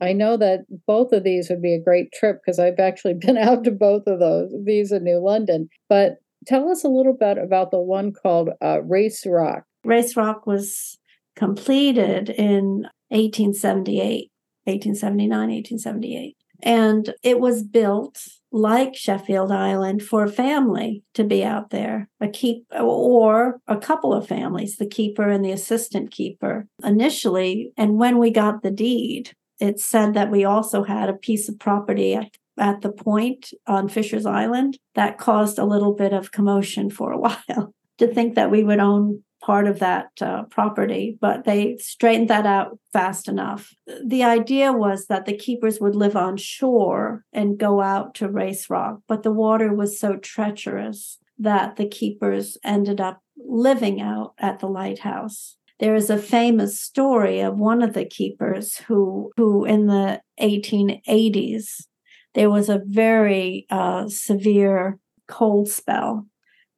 I 0.00 0.12
know 0.12 0.36
that 0.36 0.60
both 0.86 1.12
of 1.12 1.24
these 1.24 1.50
would 1.50 1.60
be 1.60 1.74
a 1.74 1.82
great 1.82 2.12
trip 2.12 2.38
because 2.40 2.60
I've 2.60 2.78
actually 2.78 3.14
been 3.20 3.36
out 3.36 3.64
to 3.64 3.72
both 3.72 4.04
of 4.06 4.20
those, 4.20 4.52
these 4.64 4.92
in 4.92 5.04
New 5.04 5.18
London. 5.18 5.68
But 5.88 6.18
tell 6.46 6.70
us 6.70 6.84
a 6.84 6.88
little 6.88 7.16
bit 7.18 7.36
about 7.36 7.72
the 7.72 7.80
one 7.80 8.12
called 8.12 8.50
uh, 8.62 8.80
Race 8.82 9.26
Rock. 9.26 9.64
Race 9.84 10.16
Rock 10.16 10.46
was 10.46 10.98
completed 11.34 12.30
in 12.30 12.86
1878, 13.08 14.30
1879, 14.64 15.30
1878. 15.30 16.36
And 16.62 17.14
it 17.22 17.40
was 17.40 17.62
built 17.62 18.20
like 18.50 18.94
Sheffield 18.94 19.52
Island 19.52 20.02
for 20.02 20.24
a 20.24 20.30
family 20.30 21.02
to 21.14 21.24
be 21.24 21.44
out 21.44 21.70
there, 21.70 22.08
a 22.20 22.28
keep 22.28 22.64
or 22.72 23.60
a 23.66 23.76
couple 23.76 24.14
of 24.14 24.26
families, 24.26 24.76
the 24.76 24.86
keeper 24.86 25.28
and 25.28 25.44
the 25.44 25.52
assistant 25.52 26.10
keeper 26.10 26.66
initially. 26.82 27.72
And 27.76 27.98
when 27.98 28.18
we 28.18 28.30
got 28.30 28.62
the 28.62 28.70
deed, 28.70 29.32
it 29.60 29.80
said 29.80 30.14
that 30.14 30.30
we 30.30 30.44
also 30.44 30.84
had 30.84 31.08
a 31.08 31.14
piece 31.14 31.48
of 31.48 31.58
property 31.58 32.14
at, 32.14 32.30
at 32.58 32.80
the 32.80 32.92
point 32.92 33.50
on 33.66 33.88
Fisher's 33.88 34.26
Island 34.26 34.78
that 34.94 35.18
caused 35.18 35.58
a 35.58 35.64
little 35.64 35.94
bit 35.94 36.12
of 36.12 36.32
commotion 36.32 36.90
for 36.90 37.12
a 37.12 37.18
while 37.18 37.74
to 37.98 38.06
think 38.06 38.34
that 38.36 38.50
we 38.50 38.62
would 38.62 38.78
own 38.78 39.22
part 39.48 39.66
of 39.66 39.78
that 39.78 40.10
uh, 40.20 40.42
property, 40.50 41.16
but 41.22 41.46
they 41.46 41.74
straightened 41.78 42.28
that 42.28 42.44
out 42.44 42.78
fast 42.92 43.28
enough. 43.28 43.74
The 44.04 44.22
idea 44.22 44.74
was 44.74 45.06
that 45.06 45.24
the 45.24 45.38
keepers 45.38 45.80
would 45.80 45.96
live 45.96 46.16
on 46.16 46.36
shore 46.36 47.24
and 47.32 47.56
go 47.56 47.80
out 47.80 48.14
to 48.16 48.28
Race 48.28 48.68
Rock, 48.68 49.00
but 49.08 49.22
the 49.22 49.32
water 49.32 49.72
was 49.72 49.98
so 49.98 50.16
treacherous 50.16 51.18
that 51.38 51.76
the 51.76 51.88
keepers 51.88 52.58
ended 52.62 53.00
up 53.00 53.22
living 53.38 54.02
out 54.02 54.34
at 54.38 54.58
the 54.58 54.66
lighthouse. 54.66 55.56
There 55.80 55.94
is 55.94 56.10
a 56.10 56.18
famous 56.18 56.78
story 56.78 57.40
of 57.40 57.56
one 57.56 57.80
of 57.80 57.94
the 57.94 58.04
keepers 58.04 58.76
who, 58.76 59.32
who 59.38 59.64
in 59.64 59.86
the 59.86 60.20
1880s, 60.38 61.86
there 62.34 62.50
was 62.50 62.68
a 62.68 62.82
very 62.84 63.66
uh, 63.70 64.08
severe 64.08 64.98
cold 65.26 65.70
spell 65.70 66.26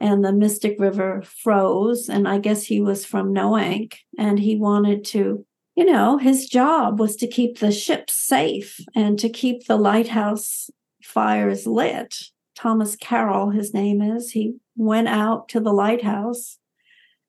and 0.01 0.25
the 0.25 0.33
Mystic 0.33 0.77
River 0.81 1.23
froze. 1.23 2.09
And 2.09 2.27
I 2.27 2.39
guess 2.39 2.65
he 2.65 2.81
was 2.81 3.05
from 3.05 3.35
Noank 3.35 3.97
and 4.19 4.39
he 4.39 4.57
wanted 4.57 5.05
to, 5.07 5.45
you 5.77 5.85
know, 5.85 6.17
his 6.17 6.49
job 6.49 6.99
was 6.99 7.17
to 7.17 7.27
keep 7.27 7.59
the 7.59 7.71
ship 7.71 8.11
safe 8.11 8.81
and 8.95 9.19
to 9.19 9.29
keep 9.29 9.67
the 9.67 9.77
lighthouse 9.77 10.71
fires 11.03 11.67
lit. 11.67 12.17
Thomas 12.57 12.97
Carroll, 12.97 13.51
his 13.51 13.73
name 13.73 14.03
is, 14.03 14.33
he 14.33 14.55
went 14.77 15.09
out 15.09 15.49
to 15.51 15.61
the 15.61 15.73
lighthouse 15.73 16.59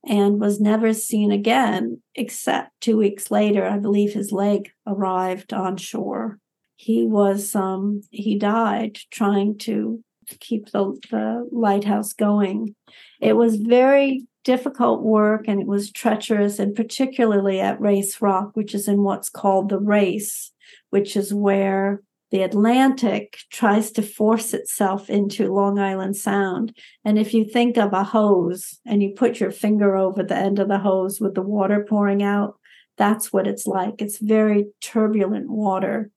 and 0.05 0.39
was 0.39 0.59
never 0.59 0.93
seen 0.93 1.31
again, 1.31 2.01
except 2.15 2.71
two 2.81 2.97
weeks 2.97 3.29
later, 3.29 3.65
I 3.65 3.77
believe 3.77 4.13
his 4.13 4.31
leg 4.31 4.71
arrived 4.87 5.53
on 5.53 5.77
shore. 5.77 6.39
He 6.75 7.05
was, 7.05 7.55
um, 7.55 8.01
he 8.09 8.37
died 8.37 8.97
trying 9.11 9.59
to 9.59 10.03
keep 10.39 10.71
the, 10.71 10.97
the 11.09 11.47
lighthouse 11.51 12.13
going. 12.13 12.75
It 13.19 13.33
was 13.33 13.55
very 13.57 14.25
difficult 14.43 15.03
work 15.03 15.45
and 15.47 15.61
it 15.61 15.67
was 15.67 15.91
treacherous, 15.91 16.59
and 16.59 16.75
particularly 16.75 17.59
at 17.59 17.79
Race 17.79 18.21
Rock, 18.21 18.51
which 18.53 18.73
is 18.73 18.87
in 18.87 19.03
what's 19.03 19.29
called 19.29 19.69
the 19.69 19.79
Race, 19.79 20.51
which 20.89 21.15
is 21.15 21.33
where 21.33 22.01
the 22.31 22.41
Atlantic 22.43 23.37
tries 23.51 23.91
to 23.91 24.01
force 24.01 24.53
itself 24.53 25.09
into 25.09 25.53
Long 25.53 25.77
Island 25.77 26.15
Sound. 26.15 26.75
And 27.03 27.19
if 27.19 27.33
you 27.33 27.43
think 27.43 27.77
of 27.77 27.91
a 27.93 28.05
hose 28.05 28.79
and 28.85 29.03
you 29.03 29.13
put 29.15 29.39
your 29.39 29.51
finger 29.51 29.97
over 29.97 30.23
the 30.23 30.37
end 30.37 30.57
of 30.57 30.69
the 30.69 30.79
hose 30.79 31.19
with 31.19 31.35
the 31.35 31.41
water 31.41 31.85
pouring 31.87 32.23
out, 32.23 32.55
that's 32.97 33.33
what 33.33 33.47
it's 33.47 33.67
like. 33.67 33.95
It's 33.99 34.19
very 34.19 34.67
turbulent 34.81 35.49
water 35.49 36.09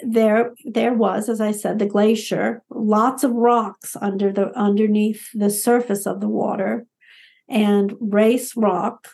there 0.00 0.54
there 0.64 0.94
was 0.94 1.28
as 1.28 1.40
i 1.40 1.50
said 1.50 1.78
the 1.78 1.86
glacier 1.86 2.62
lots 2.88 3.24
of 3.24 3.32
rocks 3.32 3.96
under 4.00 4.32
the 4.32 4.56
underneath 4.56 5.28
the 5.34 5.50
surface 5.50 6.06
of 6.06 6.20
the 6.20 6.28
water. 6.28 6.86
And 7.48 7.94
race 8.00 8.56
rock 8.56 9.08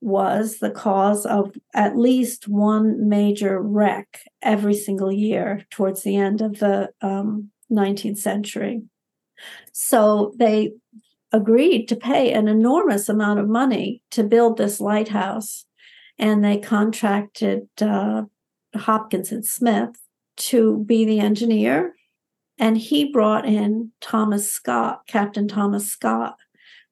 was 0.00 0.58
the 0.58 0.70
cause 0.70 1.26
of 1.26 1.54
at 1.74 1.96
least 1.96 2.46
one 2.46 3.08
major 3.08 3.60
wreck 3.60 4.20
every 4.42 4.74
single 4.74 5.10
year 5.10 5.66
towards 5.70 6.02
the 6.02 6.16
end 6.16 6.40
of 6.40 6.58
the 6.58 6.90
um, 7.02 7.50
19th 7.70 8.18
century. 8.18 8.82
So 9.72 10.34
they 10.38 10.72
agreed 11.32 11.86
to 11.88 11.96
pay 11.96 12.32
an 12.32 12.48
enormous 12.48 13.08
amount 13.08 13.40
of 13.40 13.48
money 13.48 14.02
to 14.12 14.22
build 14.22 14.56
this 14.56 14.80
lighthouse. 14.80 15.64
And 16.18 16.44
they 16.44 16.58
contracted 16.58 17.68
uh, 17.80 18.22
hopkins 18.74 19.32
and 19.32 19.44
smith 19.44 19.96
to 20.38 20.84
be 20.84 21.04
the 21.04 21.20
engineer. 21.20 21.94
And 22.58 22.76
he 22.76 23.12
brought 23.12 23.46
in 23.46 23.92
Thomas 24.00 24.50
Scott, 24.50 25.02
Captain 25.06 25.46
Thomas 25.46 25.86
Scott, 25.86 26.36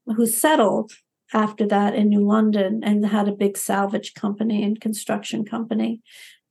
who 0.07 0.27
settled 0.27 0.93
after 1.33 1.67
that 1.67 1.95
in 1.95 2.09
New 2.09 2.25
London 2.25 2.83
and 2.85 3.05
had 3.05 3.29
a 3.29 3.33
big 3.33 3.57
salvage 3.57 4.15
company 4.15 4.63
and 4.63 4.81
construction 4.81 5.45
company. 5.45 6.01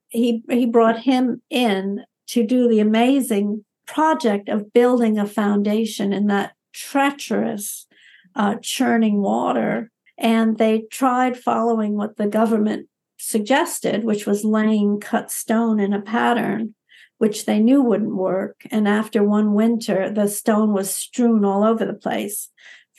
He, 0.09 0.43
he 0.49 0.65
brought 0.65 0.99
him 0.99 1.41
in 1.49 2.03
to 2.27 2.45
do 2.45 2.67
the 2.67 2.79
amazing 2.79 3.63
project 3.87 4.49
of 4.49 4.73
building 4.73 5.17
a 5.17 5.25
foundation 5.25 6.11
in 6.11 6.27
that 6.27 6.53
treacherous, 6.73 7.87
uh, 8.35 8.55
churning 8.61 9.21
water. 9.21 9.91
And 10.17 10.57
they 10.57 10.81
tried 10.91 11.37
following 11.37 11.95
what 11.95 12.17
the 12.17 12.27
government 12.27 12.89
suggested, 13.17 14.03
which 14.03 14.25
was 14.25 14.43
laying 14.43 14.99
cut 14.99 15.31
stone 15.31 15.79
in 15.79 15.93
a 15.93 16.01
pattern 16.01 16.74
which 17.17 17.45
they 17.45 17.59
knew 17.59 17.81
wouldn't 17.81 18.15
work. 18.15 18.65
And 18.71 18.87
after 18.87 19.23
one 19.23 19.53
winter, 19.53 20.11
the 20.11 20.27
stone 20.27 20.73
was 20.73 20.93
strewn 20.93 21.45
all 21.45 21.63
over 21.63 21.85
the 21.85 21.93
place. 21.93 22.49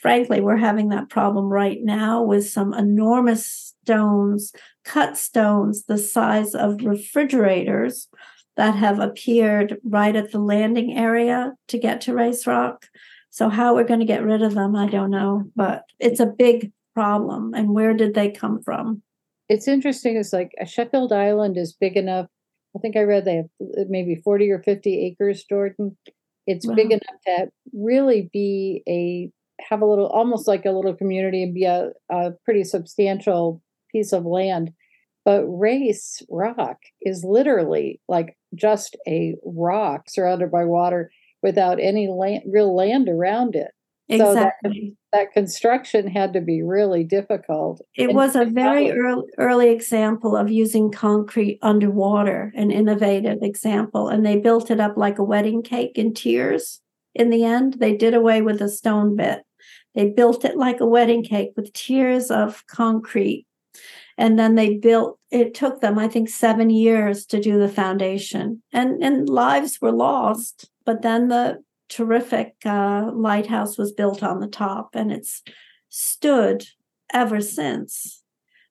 Frankly, 0.01 0.41
we're 0.41 0.57
having 0.57 0.89
that 0.89 1.09
problem 1.09 1.45
right 1.45 1.79
now 1.81 2.21
with 2.21 2.47
some 2.47 2.73
enormous 2.73 3.73
stones, 3.83 4.53
cut 4.83 5.17
stones 5.17 5.85
the 5.85 5.97
size 5.97 6.53
of 6.53 6.83
refrigerators 6.83 8.07
that 8.57 8.75
have 8.75 8.99
appeared 8.99 9.77
right 9.83 10.15
at 10.15 10.31
the 10.31 10.39
landing 10.39 10.97
area 10.97 11.53
to 11.67 11.77
get 11.77 12.01
to 12.01 12.13
Race 12.13 12.45
Rock. 12.45 12.87
So, 13.29 13.49
how 13.49 13.75
we're 13.75 13.83
going 13.83 13.99
to 13.99 14.05
get 14.05 14.23
rid 14.23 14.41
of 14.41 14.55
them, 14.55 14.75
I 14.75 14.87
don't 14.87 15.11
know, 15.11 15.43
but 15.55 15.83
it's 15.99 16.19
a 16.19 16.25
big 16.25 16.71
problem. 16.95 17.53
And 17.53 17.73
where 17.73 17.93
did 17.93 18.15
they 18.15 18.31
come 18.31 18.61
from? 18.63 19.03
It's 19.49 19.67
interesting. 19.67 20.17
It's 20.17 20.33
like 20.33 20.51
Sheffield 20.65 21.13
Island 21.13 21.57
is 21.57 21.73
big 21.73 21.95
enough 21.95 22.27
I 22.75 22.79
think 22.79 22.95
I 22.95 23.01
read 23.01 23.25
they 23.25 23.35
have 23.35 23.49
uh, 23.61 23.83
maybe 23.89 24.21
40 24.23 24.51
or 24.51 24.61
50 24.61 25.05
acres, 25.05 25.43
Jordan. 25.49 25.97
It's 26.45 26.67
wow. 26.67 26.75
big 26.75 26.91
enough 26.91 27.21
to 27.25 27.47
really 27.73 28.29
be 28.31 28.83
a 28.87 29.31
have 29.69 29.81
a 29.81 29.85
little 29.85 30.07
almost 30.07 30.47
like 30.47 30.65
a 30.65 30.71
little 30.71 30.95
community 30.95 31.43
and 31.43 31.53
be 31.53 31.65
a, 31.65 31.89
a 32.11 32.31
pretty 32.45 32.63
substantial 32.63 33.61
piece 33.91 34.13
of 34.13 34.25
land. 34.25 34.71
But 35.25 35.45
Race 35.45 36.21
Rock 36.29 36.77
is 37.01 37.25
literally 37.27 37.99
like 38.07 38.37
just 38.55 38.95
a 39.07 39.35
rock 39.43 40.09
surrounded 40.09 40.51
by 40.51 40.63
water 40.63 41.11
without 41.43 41.79
any 41.81 42.07
land, 42.07 42.43
real 42.47 42.75
land 42.75 43.09
around 43.09 43.55
it. 43.55 43.71
Exactly. 44.09 44.95
that, 45.11 45.19
that 45.19 45.33
construction 45.33 46.07
had 46.07 46.33
to 46.33 46.41
be 46.41 46.61
really 46.61 47.03
difficult. 47.03 47.81
It 47.95 48.13
was 48.13 48.35
a 48.35 48.45
very 48.45 48.91
early, 48.91 49.25
early 49.37 49.69
example 49.69 50.35
of 50.35 50.49
using 50.49 50.91
concrete 50.91 51.59
underwater, 51.61 52.53
an 52.55 52.71
innovative 52.71 53.39
example. 53.41 54.07
And 54.07 54.25
they 54.25 54.37
built 54.37 54.71
it 54.71 54.79
up 54.79 54.97
like 54.97 55.19
a 55.19 55.23
wedding 55.23 55.61
cake 55.61 55.93
in 55.95 56.13
tiers. 56.13 56.81
In 57.15 57.29
the 57.29 57.43
end, 57.43 57.75
they 57.79 57.95
did 57.95 58.13
away 58.13 58.41
with 58.41 58.59
the 58.59 58.69
stone 58.69 59.15
bit. 59.15 59.41
They 59.95 60.09
built 60.09 60.45
it 60.45 60.57
like 60.57 60.79
a 60.79 60.85
wedding 60.85 61.23
cake 61.23 61.51
with 61.55 61.73
tiers 61.73 62.29
of 62.29 62.63
concrete. 62.67 63.45
And 64.17 64.37
then 64.39 64.55
they 64.55 64.77
built, 64.77 65.19
it 65.31 65.53
took 65.53 65.81
them, 65.81 65.99
I 65.99 66.07
think, 66.07 66.29
seven 66.29 66.69
years 66.69 67.25
to 67.27 67.39
do 67.39 67.59
the 67.59 67.69
foundation. 67.69 68.61
And, 68.71 69.03
and 69.03 69.29
lives 69.29 69.79
were 69.81 69.91
lost. 69.91 70.69
But 70.85 71.01
then 71.01 71.27
the 71.27 71.63
terrific 71.89 72.55
uh, 72.65 73.11
lighthouse 73.13 73.77
was 73.77 73.91
built 73.91 74.23
on 74.23 74.39
the 74.39 74.47
top 74.47 74.89
and 74.93 75.11
it's 75.11 75.43
stood 75.89 76.65
ever 77.13 77.41
since. 77.41 78.23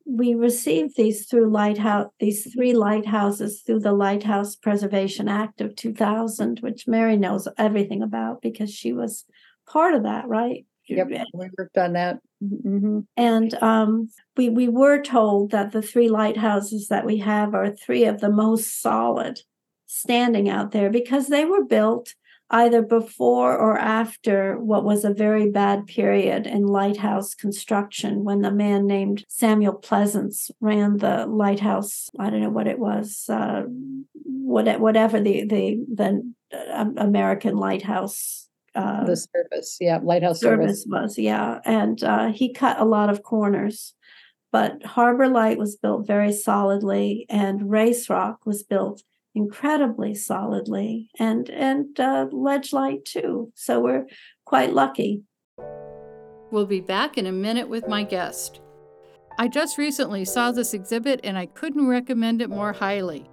We 0.05 0.35
received 0.35 0.97
these 0.97 1.27
through 1.27 1.51
lighthouse, 1.51 2.09
these 2.21 2.53
three 2.53 2.75
lighthouses 2.75 3.63
through 3.63 3.81
the 3.81 3.93
Lighthouse 3.93 4.55
Preservation 4.55 5.29
Act 5.29 5.61
of 5.61 5.75
2000, 5.75 6.61
which 6.61 6.87
Mary 6.87 7.17
knows 7.17 7.49
everything 7.59 8.03
about 8.03 8.41
because 8.41 8.73
she 8.73 8.93
was 8.93 9.25
part 9.67 9.95
of 9.95 10.05
that, 10.05 10.29
right? 10.29 10.65
Yep, 10.89 11.09
we 11.35 11.51
worked 11.59 11.77
on 11.77 11.95
that. 11.95 12.21
hmm 12.41 13.01
And 13.17 13.55
um, 13.63 14.09
we 14.37 14.49
we 14.49 14.69
were 14.69 15.03
told 15.03 15.51
that 15.51 15.73
the 15.73 15.83
three 15.83 16.09
lighthouses 16.09 16.87
that 16.89 17.05
we 17.05 17.17
have 17.19 17.55
are 17.55 17.73
three 17.73 18.05
of 18.05 18.21
the 18.21 18.31
most 18.31 18.81
solid 18.81 19.41
standing 19.87 20.49
out 20.49 20.71
there 20.71 20.91
because 20.91 21.27
they 21.27 21.45
were 21.45 21.65
built 21.65 22.15
either 22.51 22.83
before 22.83 23.57
or 23.57 23.77
after 23.79 24.59
what 24.59 24.85
was 24.85 25.05
a 25.05 25.13
very 25.13 25.51
bad 25.51 25.87
period 25.87 26.47
in 26.47 26.67
lighthouse 26.67 27.35
construction 27.35 28.23
when 28.25 28.43
the 28.43 28.53
man 28.53 28.87
named 28.87 29.25
Samuel 29.29 29.75
Pleasance 29.75 30.51
ran 30.61 30.99
the 30.99 31.27
lighthouse. 31.27 32.09
I 32.19 32.31
don't 32.31 32.41
know 32.41 32.51
what 32.51 32.69
it 32.69 32.79
was, 32.79 33.25
uh, 33.29 33.63
what, 34.25 34.81
whatever 34.81 35.21
the 35.21 35.45
the 35.45 35.85
the 35.93 36.33
uh, 36.53 36.87
American 36.97 37.57
lighthouse. 37.57 38.49
Uh, 38.75 39.05
The 39.05 39.17
service, 39.17 39.79
yeah, 39.81 39.99
lighthouse 40.03 40.41
service. 40.41 40.83
service 40.83 40.87
was 40.89 41.19
yeah 41.19 41.61
and 41.65 42.03
uh, 42.05 42.31
he 42.31 42.53
cut 42.53 42.79
a 42.79 42.85
lot 42.85 43.09
of 43.09 43.23
corners 43.23 43.95
but 44.53 44.85
harbor 44.85 45.29
light 45.29 45.59
was 45.59 45.77
built 45.77 46.07
very 46.07 46.33
solidly 46.33 47.27
and 47.29 47.71
race 47.71 48.09
rock 48.11 48.45
was 48.45 48.63
built 48.63 49.03
incredibly 49.37 50.15
solidly 50.15 51.09
and 51.19 51.49
and 51.51 52.01
uh, 52.01 52.27
ledge 52.33 52.73
light 52.73 53.05
too 53.05 53.53
so 53.55 53.81
we're 53.81 54.07
quite 54.45 54.73
lucky 54.73 55.23
We'll 56.53 56.67
be 56.67 56.81
back 56.81 57.19
in 57.19 57.27
a 57.27 57.33
minute 57.33 57.69
with 57.69 57.89
my 57.89 58.05
guest. 58.05 58.61
I 59.39 59.49
just 59.49 59.79
recently 59.79 60.25
saw 60.25 60.53
this 60.53 60.75
exhibit 60.75 61.21
and 61.25 61.37
I 61.37 61.47
couldn't 61.47 61.89
recommend 61.89 62.41
it 62.41 62.49
more 62.49 62.73
highly. 62.73 63.29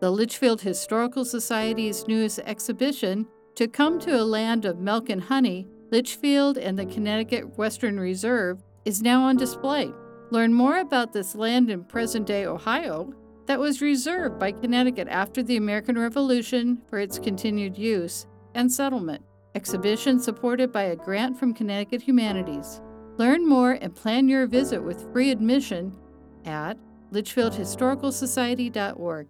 The 0.00 0.10
Litchfield 0.10 0.62
Historical 0.62 1.24
Society's 1.24 2.08
newest 2.08 2.38
exhibition, 2.40 3.26
To 3.56 3.68
Come 3.68 4.00
to 4.00 4.20
a 4.20 4.24
Land 4.24 4.64
of 4.64 4.78
Milk 4.78 5.10
and 5.10 5.22
Honey, 5.22 5.68
Litchfield 5.90 6.56
and 6.58 6.78
the 6.78 6.86
Connecticut 6.86 7.58
Western 7.58 8.00
Reserve, 8.00 8.62
is 8.84 9.02
now 9.02 9.22
on 9.22 9.36
display. 9.36 9.92
Learn 10.30 10.52
more 10.52 10.78
about 10.78 11.12
this 11.12 11.34
land 11.34 11.70
in 11.70 11.84
present 11.84 12.26
day 12.26 12.46
Ohio 12.46 13.12
that 13.46 13.58
was 13.58 13.82
reserved 13.82 14.38
by 14.38 14.52
Connecticut 14.52 15.08
after 15.08 15.42
the 15.42 15.56
American 15.56 15.98
Revolution 15.98 16.80
for 16.88 16.98
its 16.98 17.18
continued 17.18 17.76
use 17.76 18.26
and 18.54 18.72
settlement. 18.72 19.22
Exhibition 19.54 20.18
supported 20.18 20.72
by 20.72 20.84
a 20.84 20.96
grant 20.96 21.38
from 21.38 21.52
Connecticut 21.54 22.00
Humanities. 22.02 22.80
Learn 23.16 23.48
more 23.48 23.72
and 23.72 23.94
plan 23.94 24.28
your 24.28 24.46
visit 24.46 24.82
with 24.82 25.12
free 25.12 25.30
admission 25.30 25.96
at 26.44 26.76
litchfieldhistoricalsociety.org. 27.12 29.28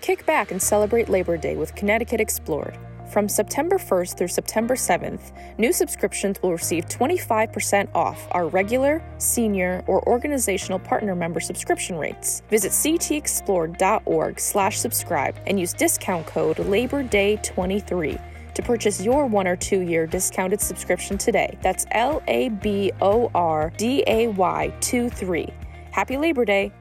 Kick 0.00 0.24
back 0.26 0.52
and 0.52 0.62
celebrate 0.62 1.08
Labor 1.08 1.36
Day 1.36 1.56
with 1.56 1.74
Connecticut 1.74 2.20
Explored. 2.20 2.78
From 3.10 3.26
September 3.26 3.78
1st 3.78 4.18
through 4.18 4.28
September 4.28 4.74
7th, 4.74 5.32
new 5.56 5.72
subscriptions 5.72 6.42
will 6.42 6.52
receive 6.52 6.84
25% 6.86 7.88
off 7.94 8.28
our 8.32 8.48
regular, 8.48 9.02
senior, 9.16 9.82
or 9.86 10.06
organizational 10.06 10.78
partner 10.78 11.14
member 11.14 11.40
subscription 11.40 11.96
rates. 11.96 12.42
Visit 12.50 12.72
ctexplored.org 12.72 14.38
slash 14.38 14.78
subscribe 14.78 15.36
and 15.46 15.58
use 15.58 15.72
discount 15.72 16.26
code 16.26 16.58
LABORDAY23 16.58 18.20
to 18.54 18.62
purchase 18.62 19.00
your 19.00 19.26
one 19.26 19.46
or 19.46 19.56
two 19.56 19.80
year 19.80 20.06
discounted 20.06 20.60
subscription 20.60 21.16
today. 21.16 21.56
That's 21.62 21.86
L 21.92 22.22
A 22.28 22.50
B 22.50 22.92
O 23.00 23.30
R 23.34 23.72
D 23.78 24.04
A 24.06 24.28
Y 24.28 24.74
2 24.80 25.08
3. 25.08 25.48
Happy 25.92 26.18
Labor 26.18 26.44
Day! 26.44 26.72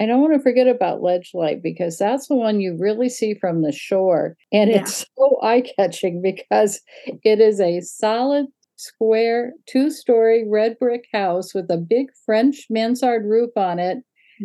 I 0.00 0.06
don't 0.06 0.20
want 0.20 0.34
to 0.34 0.40
forget 0.40 0.66
about 0.66 1.02
ledge 1.02 1.30
light 1.34 1.62
because 1.62 1.98
that's 1.98 2.26
the 2.28 2.34
one 2.34 2.60
you 2.60 2.76
really 2.78 3.08
see 3.08 3.34
from 3.34 3.62
the 3.62 3.72
shore. 3.72 4.36
And 4.52 4.70
Yeah. 4.70 4.78
it's 4.80 5.06
so 5.18 5.38
eye 5.42 5.62
catching 5.76 6.20
because 6.20 6.80
it 7.22 7.40
is 7.40 7.60
a 7.60 7.80
solid, 7.80 8.46
square, 8.76 9.52
two 9.66 9.90
story 9.90 10.44
red 10.48 10.76
brick 10.78 11.04
house 11.12 11.54
with 11.54 11.70
a 11.70 11.76
big 11.76 12.06
French 12.26 12.66
mansard 12.70 13.24
roof 13.24 13.50
on 13.56 13.78
it. 13.78 13.98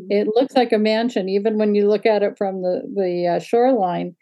It 0.09 0.27
looks 0.35 0.55
like 0.55 0.71
a 0.71 0.77
mansion, 0.77 1.27
even 1.27 1.57
when 1.57 1.73
you 1.73 1.87
look 1.87 2.05
at 2.05 2.21
it 2.21 2.37
from 2.37 2.61
the, 2.61 2.83
the 2.95 3.27
uh, 3.27 3.39
shoreline. 3.39 4.15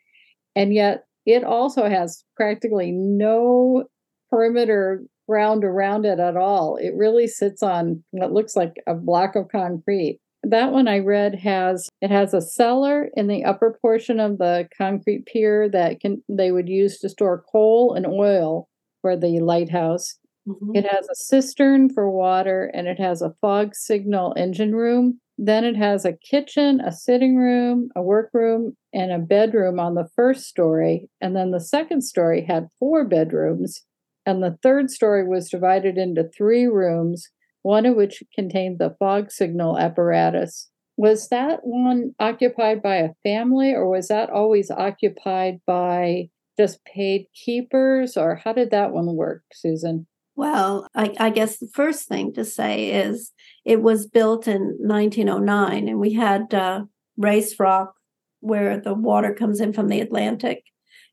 And 0.56 0.74
yet 0.74 1.04
it 1.26 1.44
also 1.44 1.90
has 1.90 2.24
practically 2.38 2.92
no 2.94 3.84
perimeter 4.30 5.04
ground 5.28 5.66
around 5.66 6.06
it 6.06 6.20
at 6.20 6.38
all. 6.38 6.78
It 6.78 6.94
really 6.96 7.28
sits 7.28 7.62
on 7.62 8.02
what 8.12 8.32
looks 8.32 8.56
like 8.56 8.76
a 8.88 8.94
block 8.96 9.36
of 9.36 9.50
concrete. 9.52 10.22
That 10.50 10.72
one 10.72 10.88
I 10.88 11.00
read 11.00 11.36
has 11.36 11.90
it 12.02 12.10
has 12.10 12.34
a 12.34 12.42
cellar 12.42 13.10
in 13.16 13.28
the 13.28 13.44
upper 13.44 13.78
portion 13.82 14.20
of 14.20 14.38
the 14.38 14.68
concrete 14.78 15.26
pier 15.26 15.68
that 15.70 16.00
can 16.00 16.24
they 16.30 16.52
would 16.52 16.70
use 16.70 17.00
to 17.00 17.10
store 17.10 17.44
coal 17.52 17.94
and 17.94 18.06
oil 18.06 18.68
for 19.02 19.18
the 19.18 19.40
lighthouse. 19.40 20.18
Mhm. 20.48 20.76
It 20.78 20.86
has 20.86 21.08
a 21.10 21.16
cistern 21.16 21.90
for 21.90 22.10
water 22.10 22.72
and 22.74 22.88
it 22.88 23.00
has 23.00 23.22
a 23.22 23.34
fog 23.42 23.76
signal 23.76 24.34
engine 24.38 24.74
room. 24.74 25.20
Then 25.38 25.66
it 25.66 25.76
has 25.76 26.06
a 26.06 26.14
kitchen, 26.14 26.80
a 26.82 26.92
sitting 26.92 27.36
room, 27.36 27.90
a 27.96 28.02
workroom, 28.02 28.76
and 28.94 29.12
a 29.12 29.20
bedroom 29.20 29.80
on 29.80 29.96
the 29.96 30.08
first 30.16 30.46
story. 30.46 31.10
And 31.22 31.36
then 31.36 31.52
the 31.52 31.60
second 31.60 32.02
story 32.04 32.42
had 32.42 32.70
four 32.80 33.04
bedrooms. 33.06 33.84
And 34.26 34.42
the 34.44 34.58
third 34.64 34.90
story 34.92 35.28
was 35.28 35.50
divided 35.50 35.98
into 35.98 36.24
three 36.24 36.66
rooms, 36.68 37.30
one 37.68 37.86
of 37.86 37.98
which 37.98 38.24
contained 38.34 38.80
the 38.80 38.96
fog 38.98 39.30
signal 39.30 39.78
apparatus. 39.78 40.70
Was 40.96 41.28
that 41.28 41.60
one 41.64 42.16
occupied 42.18 42.82
by 42.82 42.96
a 42.96 43.10
family 43.24 43.74
or 43.74 43.90
was 43.90 44.08
that 44.08 44.30
always 44.30 44.72
occupied 44.72 45.60
by 45.68 46.30
just 46.58 46.80
paid 46.86 47.26
keepers? 47.36 48.16
Or 48.16 48.40
how 48.42 48.54
did 48.54 48.72
that 48.72 48.94
one 48.94 49.18
work, 49.18 49.44
Susan? 49.52 50.08
Well, 50.38 50.88
I, 50.96 51.14
I 51.20 51.30
guess 51.30 51.58
the 51.58 51.68
first 51.74 52.08
thing 52.08 52.34
to 52.36 52.46
say 52.46 52.90
is 52.90 53.34
it 53.66 53.82
was 53.82 54.08
built 54.08 54.48
in 54.48 54.78
1909, 54.80 55.90
and 55.90 56.00
we 56.00 56.14
had 56.14 56.54
uh, 56.54 56.86
Race 57.18 57.60
Rock, 57.60 57.96
where 58.40 58.80
the 58.80 58.94
water 58.94 59.34
comes 59.34 59.60
in 59.60 59.74
from 59.74 59.90
the 59.90 60.00
Atlantic, 60.00 60.64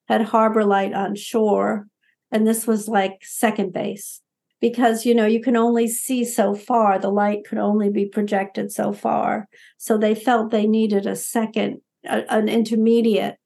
had 0.06 0.22
harbor 0.22 0.64
light 0.64 0.92
on 0.92 1.16
shore, 1.16 1.88
and 2.30 2.46
this 2.46 2.64
was 2.64 2.86
like 2.86 3.22
second 3.22 3.72
base 3.72 4.20
because 4.60 5.04
you 5.04 5.14
know 5.14 5.26
you 5.26 5.40
can 5.40 5.56
only 5.56 5.88
see 5.88 6.24
so 6.24 6.54
far. 6.54 6.98
The 6.98 7.10
light 7.10 7.44
could 7.48 7.58
only 7.58 7.90
be 7.90 8.06
projected 8.06 8.72
so 8.72 8.92
far, 8.92 9.48
so 9.78 9.98
they 9.98 10.14
felt 10.14 10.50
they 10.50 10.66
needed 10.66 11.06
a 11.06 11.16
second, 11.16 11.80
a, 12.04 12.24
an 12.32 12.48
intermediate 12.48 13.36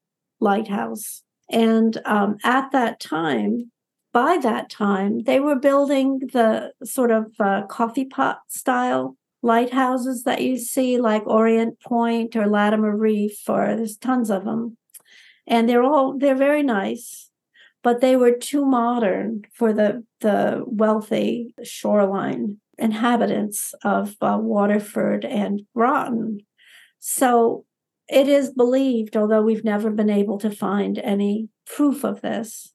lighthouse. 0.40 1.22
And 1.50 1.98
um, 2.04 2.36
at 2.44 2.70
that 2.72 3.00
time, 3.00 3.70
by 4.12 4.38
that 4.42 4.70
time, 4.70 5.22
they 5.24 5.40
were 5.40 5.56
building 5.56 6.20
the 6.32 6.72
sort 6.84 7.10
of 7.10 7.26
uh, 7.40 7.62
coffee 7.66 8.04
pot 8.04 8.40
style 8.48 9.16
lighthouses 9.42 10.24
that 10.24 10.42
you 10.42 10.58
see, 10.58 10.98
like 10.98 11.26
Orient 11.26 11.80
Point 11.80 12.34
or 12.36 12.46
Latimer 12.46 12.96
Reef, 12.96 13.48
or 13.48 13.76
there's 13.76 13.96
tons 13.96 14.30
of 14.30 14.44
them. 14.44 14.76
And 15.46 15.68
they're 15.68 15.82
all 15.82 16.18
they're 16.18 16.34
very 16.34 16.62
nice, 16.62 17.27
but 17.82 18.00
they 18.00 18.16
were 18.16 18.32
too 18.32 18.64
modern 18.64 19.42
for 19.52 19.72
the 19.72 20.04
the 20.20 20.64
wealthy 20.66 21.54
shoreline 21.62 22.58
inhabitants 22.78 23.74
of 23.82 24.16
uh, 24.20 24.38
Waterford 24.40 25.24
and 25.24 25.62
Groton. 25.74 26.40
So 26.98 27.64
it 28.08 28.28
is 28.28 28.50
believed, 28.50 29.16
although 29.16 29.42
we've 29.42 29.64
never 29.64 29.90
been 29.90 30.10
able 30.10 30.38
to 30.38 30.50
find 30.50 30.98
any 30.98 31.48
proof 31.66 32.04
of 32.04 32.20
this, 32.22 32.72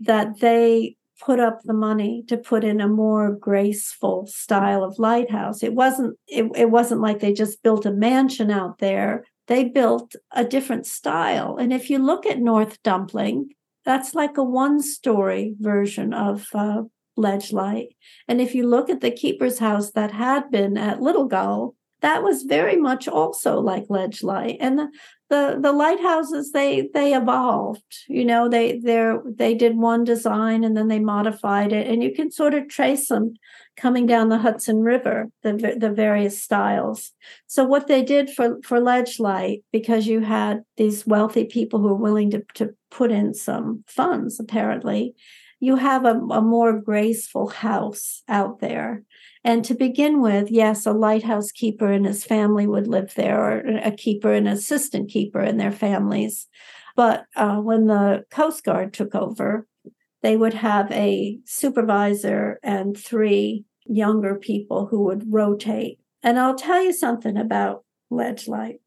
that 0.00 0.40
they 0.40 0.96
put 1.20 1.38
up 1.38 1.60
the 1.62 1.74
money 1.74 2.24
to 2.26 2.36
put 2.36 2.64
in 2.64 2.80
a 2.80 2.88
more 2.88 3.32
graceful 3.32 4.26
style 4.26 4.82
of 4.82 4.98
lighthouse. 4.98 5.62
It 5.62 5.74
wasn't 5.74 6.18
it, 6.26 6.50
it 6.56 6.70
wasn't 6.70 7.00
like 7.00 7.20
they 7.20 7.32
just 7.32 7.62
built 7.62 7.86
a 7.86 7.92
mansion 7.92 8.50
out 8.50 8.78
there. 8.78 9.24
They 9.46 9.64
built 9.64 10.14
a 10.32 10.44
different 10.44 10.86
style. 10.86 11.56
And 11.56 11.72
if 11.72 11.90
you 11.90 11.98
look 11.98 12.26
at 12.26 12.40
North 12.40 12.82
Dumpling, 12.82 13.50
that's 13.84 14.14
like 14.14 14.36
a 14.36 14.44
one 14.44 14.80
story 14.80 15.54
version 15.58 16.12
of 16.12 16.48
uh, 16.54 16.82
ledge 17.16 17.52
light. 17.52 17.88
And 18.28 18.40
if 18.40 18.54
you 18.54 18.66
look 18.66 18.90
at 18.90 19.00
the 19.00 19.10
keeper's 19.10 19.58
house 19.58 19.92
that 19.92 20.12
had 20.12 20.50
been 20.50 20.76
at 20.76 21.02
Little 21.02 21.26
Gull, 21.26 21.74
that 22.04 22.22
was 22.22 22.42
very 22.42 22.76
much 22.76 23.08
also 23.08 23.60
like 23.60 23.86
ledge 23.88 24.22
light. 24.22 24.58
And 24.60 24.78
the, 24.78 24.88
the, 25.30 25.58
the 25.58 25.72
lighthouses 25.72 26.52
they 26.52 26.90
they 26.92 27.14
evolved. 27.14 27.82
You 28.08 28.26
know, 28.26 28.46
they 28.46 28.78
they 28.78 29.14
they 29.24 29.54
did 29.54 29.78
one 29.78 30.04
design 30.04 30.64
and 30.64 30.76
then 30.76 30.88
they 30.88 30.98
modified 30.98 31.72
it, 31.72 31.86
and 31.86 32.02
you 32.02 32.14
can 32.14 32.30
sort 32.30 32.52
of 32.52 32.68
trace 32.68 33.08
them 33.08 33.34
coming 33.78 34.04
down 34.04 34.28
the 34.28 34.36
Hudson 34.36 34.82
River, 34.82 35.30
the 35.42 35.76
the 35.80 35.90
various 35.90 36.42
styles. 36.42 37.12
So 37.46 37.64
what 37.64 37.86
they 37.86 38.02
did 38.02 38.28
for 38.28 38.58
for 38.62 38.80
ledge 38.80 39.18
light, 39.18 39.64
because 39.72 40.06
you 40.06 40.20
had 40.20 40.62
these 40.76 41.06
wealthy 41.06 41.46
people 41.46 41.80
who 41.80 41.88
were 41.88 41.94
willing 41.94 42.30
to 42.32 42.44
to 42.56 42.74
put 42.90 43.10
in 43.10 43.32
some 43.32 43.82
funds, 43.86 44.38
apparently, 44.38 45.14
you 45.58 45.76
have 45.76 46.04
a, 46.04 46.16
a 46.40 46.42
more 46.42 46.78
graceful 46.78 47.48
house 47.48 48.22
out 48.28 48.60
there. 48.60 49.04
And 49.44 49.64
to 49.66 49.74
begin 49.74 50.22
with, 50.22 50.50
yes, 50.50 50.86
a 50.86 50.92
lighthouse 50.92 51.52
keeper 51.52 51.92
and 51.92 52.06
his 52.06 52.24
family 52.24 52.66
would 52.66 52.86
live 52.86 53.14
there, 53.14 53.38
or 53.38 53.78
a 53.82 53.90
keeper 53.90 54.32
and 54.32 54.48
assistant 54.48 55.10
keeper 55.10 55.40
and 55.40 55.60
their 55.60 55.72
families. 55.72 56.46
But 56.96 57.26
uh, 57.36 57.56
when 57.56 57.86
the 57.86 58.24
Coast 58.30 58.64
Guard 58.64 58.94
took 58.94 59.14
over, 59.14 59.66
they 60.22 60.36
would 60.36 60.54
have 60.54 60.90
a 60.90 61.38
supervisor 61.44 62.58
and 62.62 62.96
three 62.96 63.64
younger 63.84 64.36
people 64.36 64.86
who 64.86 65.02
would 65.04 65.24
rotate. 65.30 65.98
And 66.22 66.38
I'll 66.38 66.54
tell 66.54 66.82
you 66.82 66.94
something 66.94 67.36
about 67.36 67.84
Ledge 68.10 68.48
Light. 68.48 68.80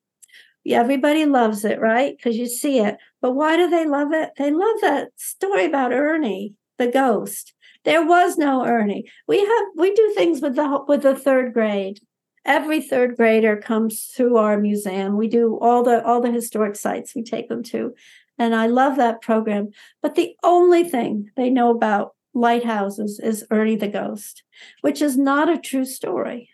Everybody 0.67 1.25
loves 1.25 1.63
it, 1.63 1.79
right? 1.79 2.17
Because 2.17 2.35
you 2.35 2.47
see 2.47 2.79
it. 2.79 2.97
But 3.21 3.33
why 3.33 3.55
do 3.55 3.69
they 3.69 3.85
love 3.85 4.11
it? 4.11 4.31
They 4.37 4.51
love 4.51 4.77
that 4.81 5.09
story 5.17 5.65
about 5.65 5.93
Ernie 5.93 6.55
the 6.77 6.87
ghost. 6.87 7.53
There 7.87 8.05
was 8.05 8.37
no 8.37 8.65
Ernie. 8.65 9.09
We 9.29 9.39
have 9.39 9.65
we 9.77 9.93
do 9.93 10.13
things 10.13 10.41
with 10.41 10.57
the 10.57 10.83
with 10.89 11.03
the 11.03 11.15
third 11.15 11.53
grade. 11.53 12.01
Every 12.43 12.81
third 12.81 13.15
grader 13.15 13.55
comes 13.55 14.11
through 14.13 14.35
our 14.35 14.57
museum. 14.59 15.15
We 15.15 15.29
do 15.29 15.57
all 15.61 15.83
the 15.83 16.03
all 16.03 16.19
the 16.19 16.29
historic 16.29 16.75
sites 16.75 17.15
we 17.15 17.23
take 17.23 17.47
them 17.47 17.63
to. 17.63 17.95
And 18.37 18.53
I 18.53 18.67
love 18.67 18.97
that 18.97 19.21
program. 19.21 19.69
But 20.01 20.15
the 20.15 20.35
only 20.43 20.83
thing 20.83 21.31
they 21.37 21.49
know 21.49 21.71
about 21.71 22.13
lighthouses 22.33 23.21
is 23.21 23.45
Ernie 23.51 23.77
the 23.77 23.87
Ghost, 23.87 24.43
which 24.81 25.01
is 25.01 25.17
not 25.17 25.49
a 25.49 25.57
true 25.57 25.85
story. 25.85 26.49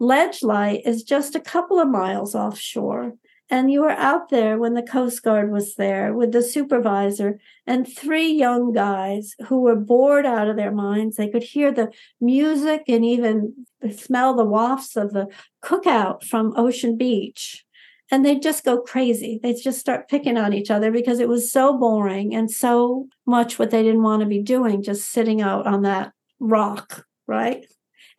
Ledge 0.00 0.42
Light 0.42 0.82
is 0.84 1.04
just 1.04 1.36
a 1.36 1.40
couple 1.40 1.78
of 1.78 1.90
miles 1.90 2.34
offshore. 2.34 3.12
And 3.50 3.70
you 3.70 3.82
were 3.82 3.90
out 3.90 4.30
there 4.30 4.58
when 4.58 4.74
the 4.74 4.82
Coast 4.82 5.22
Guard 5.22 5.52
was 5.52 5.74
there 5.74 6.14
with 6.14 6.32
the 6.32 6.42
supervisor 6.42 7.38
and 7.66 7.86
three 7.86 8.32
young 8.32 8.72
guys 8.72 9.34
who 9.48 9.60
were 9.60 9.76
bored 9.76 10.24
out 10.24 10.48
of 10.48 10.56
their 10.56 10.72
minds. 10.72 11.16
They 11.16 11.28
could 11.28 11.42
hear 11.42 11.70
the 11.70 11.90
music 12.20 12.84
and 12.88 13.04
even 13.04 13.66
smell 13.94 14.34
the 14.34 14.44
wafts 14.44 14.96
of 14.96 15.12
the 15.12 15.26
cookout 15.62 16.24
from 16.24 16.54
Ocean 16.56 16.96
Beach. 16.96 17.64
And 18.10 18.24
they'd 18.24 18.42
just 18.42 18.64
go 18.64 18.80
crazy. 18.80 19.40
They'd 19.42 19.62
just 19.62 19.80
start 19.80 20.08
picking 20.08 20.36
on 20.36 20.52
each 20.52 20.70
other 20.70 20.90
because 20.90 21.18
it 21.18 21.28
was 21.28 21.50
so 21.50 21.76
boring 21.78 22.34
and 22.34 22.50
so 22.50 23.08
much 23.26 23.58
what 23.58 23.70
they 23.70 23.82
didn't 23.82 24.02
want 24.02 24.20
to 24.20 24.28
be 24.28 24.42
doing, 24.42 24.82
just 24.82 25.10
sitting 25.10 25.40
out 25.40 25.66
on 25.66 25.82
that 25.82 26.12
rock, 26.38 27.06
right? 27.26 27.64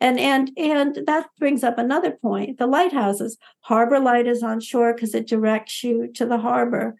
And 0.04 0.20
and 0.20 0.50
and 0.58 0.98
that 1.06 1.30
brings 1.38 1.64
up 1.64 1.78
another 1.78 2.10
point. 2.10 2.58
The 2.58 2.66
lighthouses. 2.66 3.38
Harbor 3.60 3.98
Light 3.98 4.26
is 4.26 4.42
on 4.42 4.60
shore 4.60 4.92
because 4.92 5.14
it 5.14 5.26
directs 5.26 5.82
you 5.82 6.12
to 6.16 6.26
the 6.26 6.36
harbor. 6.36 6.96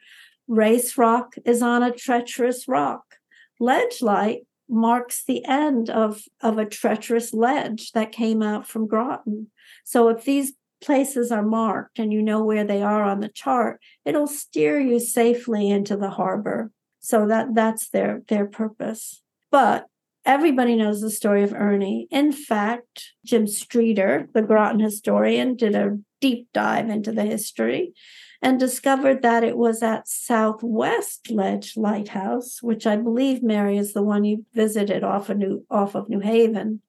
Race 0.49 0.97
Rock 0.97 1.35
is 1.45 1.61
on 1.61 1.83
a 1.83 1.93
treacherous 1.93 2.67
rock. 2.67 3.03
Ledge 3.61 4.01
Light 4.01 4.47
marks 4.71 5.23
the 5.23 5.45
end 5.45 5.91
of, 5.91 6.23
of 6.41 6.57
a 6.57 6.65
treacherous 6.65 7.35
ledge 7.35 7.93
that 7.93 8.11
came 8.11 8.43
out 8.43 8.67
from 8.67 8.87
Groton. 8.87 9.49
So 9.85 10.09
if 10.09 10.25
these 10.25 10.55
places 10.83 11.31
are 11.31 11.43
marked 11.43 11.99
and 11.99 12.11
you 12.11 12.23
know 12.23 12.43
where 12.43 12.65
they 12.65 12.83
are 12.83 13.03
on 13.03 13.21
the 13.21 13.29
chart, 13.29 13.81
it'll 14.07 14.27
steer 14.27 14.81
you 14.81 14.99
safely 14.99 15.69
into 15.69 15.99
the 15.99 16.11
harbor. 16.11 16.71
So 17.01 17.27
that 17.27 17.55
that's 17.55 17.91
their 17.91 18.23
their 18.29 18.47
purpose. 18.47 19.21
But 19.51 19.89
Everybody 20.27 20.75
knows 20.75 21.01
the 21.01 21.11
story 21.11 21.43
of 21.43 21.53
Ernie. 21.53 22.09
In 22.11 22.33
fact, 22.33 23.13
Jim 23.25 23.47
Streeter, 23.47 24.29
the 24.33 24.43
Groton 24.43 24.81
historian, 24.81 25.55
did 25.55 25.75
a 25.75 25.99
deep 26.21 26.49
dive 26.55 26.89
into 26.89 27.13
the 27.13 27.25
history 27.25 27.93
and 28.41 28.59
discovered 28.59 29.21
that 29.23 29.45
it 29.45 29.57
was 29.57 29.83
at 29.83 30.09
Southwest 30.09 31.31
Ledge 31.31 31.77
Lighthouse, 31.77 32.63
which 32.63 32.87
I 32.87 32.97
believe 32.97 33.43
Mary 33.43 33.77
is 33.77 33.93
the 33.93 34.03
one 34.03 34.25
you 34.25 34.47
visited 34.55 35.05
off 35.05 35.29
of 35.29 35.37
New 35.37 35.67
off 35.71 35.95
of 35.95 36.09
New 36.09 36.21
Haven, 36.21 36.81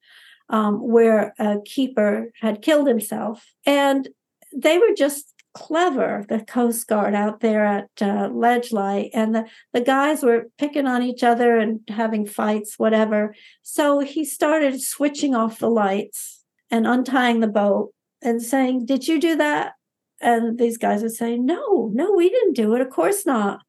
um, 0.50 0.76
where 0.76 1.34
a 1.38 1.58
keeper 1.66 2.32
had 2.40 2.62
killed 2.62 2.88
himself, 2.88 3.46
and 3.66 4.08
they 4.56 4.78
were 4.78 4.94
just 4.96 5.35
clever, 5.56 6.26
the 6.28 6.42
Coast 6.42 6.88
Guard 6.88 7.16
out 7.16 7.40
there 7.40 7.66
at 7.66 7.90
uh, 8.02 8.30
Ledge 8.32 8.72
Light, 8.72 9.10
and 9.14 9.34
the, 9.34 9.46
the 9.74 9.82
guys 9.82 10.22
were 10.22 10.50
picking 10.58 10.86
on 10.86 11.02
each 11.02 11.24
other 11.24 11.58
and 11.58 11.80
having 11.88 12.26
fights, 12.26 12.78
whatever. 12.78 13.34
So 13.64 14.00
he 14.00 14.26
started 14.26 14.82
switching 14.82 15.34
off 15.34 15.60
the 15.60 15.70
lights 15.70 16.44
and 16.70 16.86
untying 16.86 17.40
the 17.40 17.48
boat 17.48 17.94
and 18.22 18.42
saying, 18.42 18.86
Did 18.86 19.08
you 19.08 19.20
do 19.20 19.36
that? 19.38 19.74
And 20.22 20.60
these 20.60 20.78
guys 20.78 21.02
would 21.02 21.14
say, 21.14 21.38
No, 21.38 21.90
no, 21.94 22.12
we 22.12 22.30
didn't 22.30 22.56
do 22.56 22.76
it. 22.76 22.82
Of 22.82 22.90
course 22.90 23.26
not. 23.26 23.62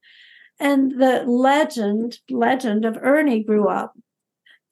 And 0.59 1.01
the 1.01 1.23
legend, 1.25 2.19
legend 2.29 2.85
of 2.85 2.99
Ernie 3.01 3.45
grew 3.45 3.69
up 3.69 3.95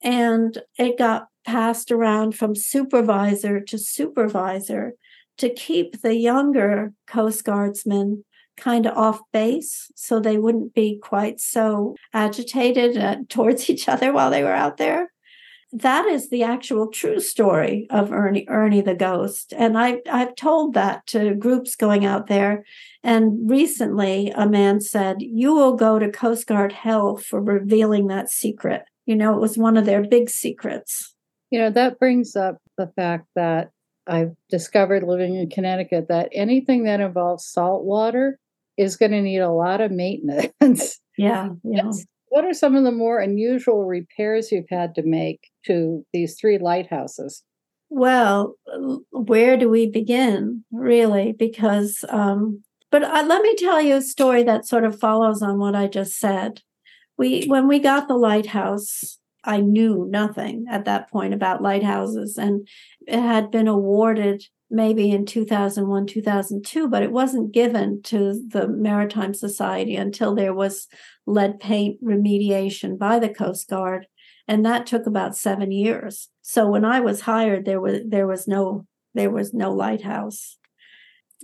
and 0.03 0.57
it 0.77 0.97
got 0.97 1.27
passed 1.45 1.91
around 1.91 2.35
from 2.35 2.55
supervisor 2.55 3.59
to 3.61 3.77
supervisor 3.77 4.95
to 5.37 5.49
keep 5.49 6.01
the 6.01 6.15
younger 6.15 6.93
Coast 7.07 7.43
Guardsmen 7.43 8.23
kind 8.57 8.85
of 8.85 8.97
off 8.97 9.19
base 9.33 9.91
so 9.95 10.19
they 10.19 10.37
wouldn't 10.37 10.73
be 10.73 10.97
quite 11.01 11.39
so 11.39 11.95
agitated 12.13 12.97
uh, 12.97 13.17
towards 13.29 13.69
each 13.69 13.87
other 13.89 14.13
while 14.13 14.29
they 14.29 14.43
were 14.43 14.53
out 14.53 14.77
there. 14.77 15.11
That 15.71 16.05
is 16.05 16.29
the 16.29 16.43
actual 16.43 16.87
true 16.87 17.19
story 17.19 17.85
of 17.89 18.13
Ernie, 18.13 18.45
Ernie 18.47 18.81
the 18.81 18.95
Ghost. 18.95 19.53
And 19.57 19.77
I, 19.77 19.97
I've 20.09 20.35
told 20.35 20.73
that 20.73 21.05
to 21.07 21.35
groups 21.35 21.75
going 21.75 22.05
out 22.05 22.27
there. 22.27 22.63
And 23.03 23.49
recently, 23.49 24.31
a 24.35 24.47
man 24.47 24.79
said, 24.79 25.17
You 25.19 25.53
will 25.53 25.75
go 25.75 25.99
to 25.99 26.09
Coast 26.09 26.47
Guard 26.47 26.71
hell 26.71 27.17
for 27.17 27.41
revealing 27.41 28.07
that 28.07 28.29
secret. 28.29 28.83
You 29.05 29.17
know, 29.17 29.35
it 29.35 29.41
was 29.41 29.57
one 29.57 29.75
of 29.75 29.85
their 29.85 30.01
big 30.01 30.29
secrets. 30.29 31.13
You 31.51 31.59
know, 31.59 31.69
that 31.71 31.99
brings 31.99 32.37
up 32.37 32.57
the 32.77 32.87
fact 32.95 33.25
that 33.35 33.71
I've 34.07 34.35
discovered 34.49 35.03
living 35.03 35.35
in 35.35 35.49
Connecticut 35.49 36.07
that 36.09 36.29
anything 36.31 36.83
that 36.83 36.99
involves 36.99 37.45
salt 37.45 37.85
water 37.85 38.39
is 38.77 38.97
going 38.97 39.11
to 39.11 39.21
need 39.21 39.39
a 39.39 39.51
lot 39.51 39.81
of 39.81 39.91
maintenance. 39.91 40.99
Yeah. 41.17 41.51
yeah. 41.63 41.91
What 42.27 42.43
are 42.43 42.53
some 42.53 42.75
of 42.75 42.83
the 42.83 42.91
more 42.91 43.19
unusual 43.19 43.85
repairs 43.85 44.51
you've 44.51 44.69
had 44.69 44.93
to 44.95 45.01
make 45.01 45.49
to 45.65 46.05
these 46.11 46.37
three 46.37 46.57
lighthouses? 46.57 47.41
Well, 47.89 48.55
where 49.11 49.55
do 49.55 49.69
we 49.69 49.89
begin, 49.89 50.65
really? 50.73 51.31
Because, 51.31 52.03
um, 52.09 52.63
but 52.91 53.03
uh, 53.03 53.23
let 53.25 53.41
me 53.41 53.55
tell 53.55 53.81
you 53.81 53.95
a 53.95 54.01
story 54.01 54.43
that 54.43 54.67
sort 54.67 54.83
of 54.83 54.99
follows 54.99 55.41
on 55.41 55.57
what 55.57 55.73
I 55.73 55.87
just 55.87 56.19
said. 56.19 56.59
We, 57.17 57.45
when 57.45 57.69
we 57.69 57.79
got 57.79 58.09
the 58.09 58.17
lighthouse, 58.17 59.17
I 59.45 59.61
knew 59.61 60.07
nothing 60.09 60.65
at 60.69 60.85
that 60.85 61.09
point 61.09 61.33
about 61.33 61.61
lighthouses, 61.61 62.37
and 62.37 62.67
it 63.07 63.19
had 63.19 63.51
been 63.51 63.67
awarded 63.67 64.43
maybe 64.69 65.11
in 65.11 65.25
2001 65.25 66.07
2002 66.07 66.87
but 66.89 67.03
it 67.03 67.11
wasn't 67.11 67.53
given 67.53 68.01
to 68.01 68.33
the 68.47 68.67
maritime 68.67 69.33
society 69.33 69.95
until 69.95 70.33
there 70.33 70.55
was 70.55 70.87
lead 71.27 71.59
paint 71.59 72.03
remediation 72.03 72.97
by 72.97 73.19
the 73.19 73.29
coast 73.29 73.69
guard 73.69 74.07
and 74.47 74.65
that 74.65 74.85
took 74.85 75.05
about 75.05 75.37
7 75.37 75.71
years. 75.71 76.29
So 76.41 76.67
when 76.67 76.83
i 76.83 76.99
was 76.99 77.21
hired 77.21 77.65
there 77.65 77.79
was 77.79 77.99
there 78.07 78.27
was 78.27 78.47
no 78.47 78.85
there 79.13 79.29
was 79.29 79.53
no 79.53 79.71
lighthouse. 79.71 80.57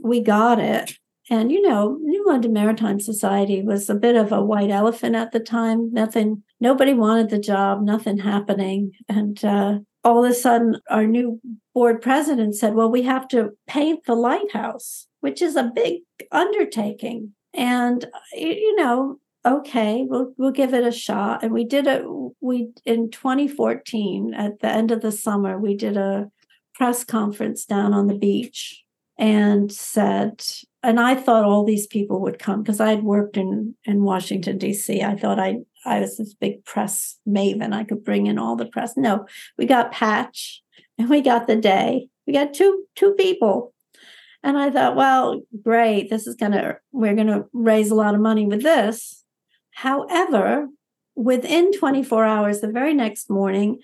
We 0.03 0.21
got 0.21 0.59
it 0.59 0.97
and 1.31 1.49
you 1.49 1.61
know 1.61 1.97
new 2.01 2.23
london 2.27 2.53
maritime 2.53 2.99
society 2.99 3.63
was 3.63 3.89
a 3.89 3.95
bit 3.95 4.15
of 4.15 4.31
a 4.31 4.43
white 4.43 4.69
elephant 4.69 5.15
at 5.15 5.31
the 5.31 5.39
time. 5.39 5.91
Nothing 5.91 6.43
nobody 6.59 6.93
wanted 6.93 7.29
the 7.29 7.39
job 7.39 7.81
nothing 7.81 8.19
happening. 8.19 8.91
And 9.09 9.43
uh, 9.43 9.79
all 10.03 10.23
of 10.23 10.29
a 10.29 10.33
sudden 10.35 10.79
our 10.89 11.07
new 11.07 11.39
board 11.73 12.01
president 12.01 12.55
said 12.55 12.75
well 12.75 12.91
we 12.91 13.03
have 13.03 13.27
to 13.29 13.51
paint 13.65 14.05
the 14.05 14.13
lighthouse 14.13 15.07
which 15.21 15.41
is 15.41 15.55
a 15.55 15.71
big 15.73 16.01
undertaking. 16.31 17.33
And 17.53 18.05
you 18.33 18.75
know 18.75 19.17
okay 19.45 20.05
we'll 20.07 20.33
we'll 20.37 20.51
give 20.51 20.73
it 20.73 20.85
a 20.85 20.91
shot. 20.91 21.43
And 21.43 21.53
we 21.53 21.63
did 21.63 21.87
it 21.87 22.03
we 22.41 22.71
in 22.85 23.09
2014 23.09 24.33
at 24.33 24.59
the 24.59 24.67
end 24.67 24.91
of 24.91 25.01
the 25.01 25.13
summer 25.13 25.57
we 25.57 25.75
did 25.75 25.95
a 25.95 26.29
press 26.75 27.05
conference 27.05 27.63
down 27.63 27.93
on 27.93 28.07
the 28.07 28.17
beach 28.17 28.83
and 29.17 29.71
said 29.71 30.43
and 30.83 30.99
i 30.99 31.15
thought 31.15 31.43
all 31.43 31.63
these 31.63 31.87
people 31.87 32.21
would 32.21 32.39
come 32.39 32.61
because 32.61 32.79
i 32.79 32.89
had 32.89 33.03
worked 33.03 33.37
in 33.37 33.75
in 33.85 34.03
washington 34.03 34.57
d.c 34.57 35.01
i 35.01 35.15
thought 35.15 35.39
i 35.39 35.57
I 35.85 35.99
was 35.99 36.17
this 36.17 36.33
big 36.33 36.63
press 36.65 37.17
maven. 37.27 37.73
I 37.73 37.83
could 37.83 38.03
bring 38.03 38.27
in 38.27 38.37
all 38.37 38.55
the 38.55 38.65
press. 38.65 38.95
No, 38.95 39.25
we 39.57 39.65
got 39.65 39.91
Patch 39.91 40.61
and 40.97 41.09
we 41.09 41.21
got 41.21 41.47
the 41.47 41.55
day. 41.55 42.07
We 42.27 42.33
got 42.33 42.53
two 42.53 42.85
two 42.95 43.13
people. 43.13 43.73
And 44.43 44.57
I 44.57 44.71
thought, 44.71 44.95
well, 44.95 45.41
great. 45.61 46.09
This 46.09 46.27
is 46.27 46.35
gonna 46.35 46.77
we're 46.91 47.15
gonna 47.15 47.45
raise 47.53 47.91
a 47.91 47.95
lot 47.95 48.15
of 48.15 48.21
money 48.21 48.45
with 48.45 48.63
this. 48.63 49.23
However, 49.71 50.67
within 51.15 51.71
24 51.71 52.25
hours, 52.25 52.61
the 52.61 52.67
very 52.67 52.93
next 52.93 53.29
morning, 53.29 53.79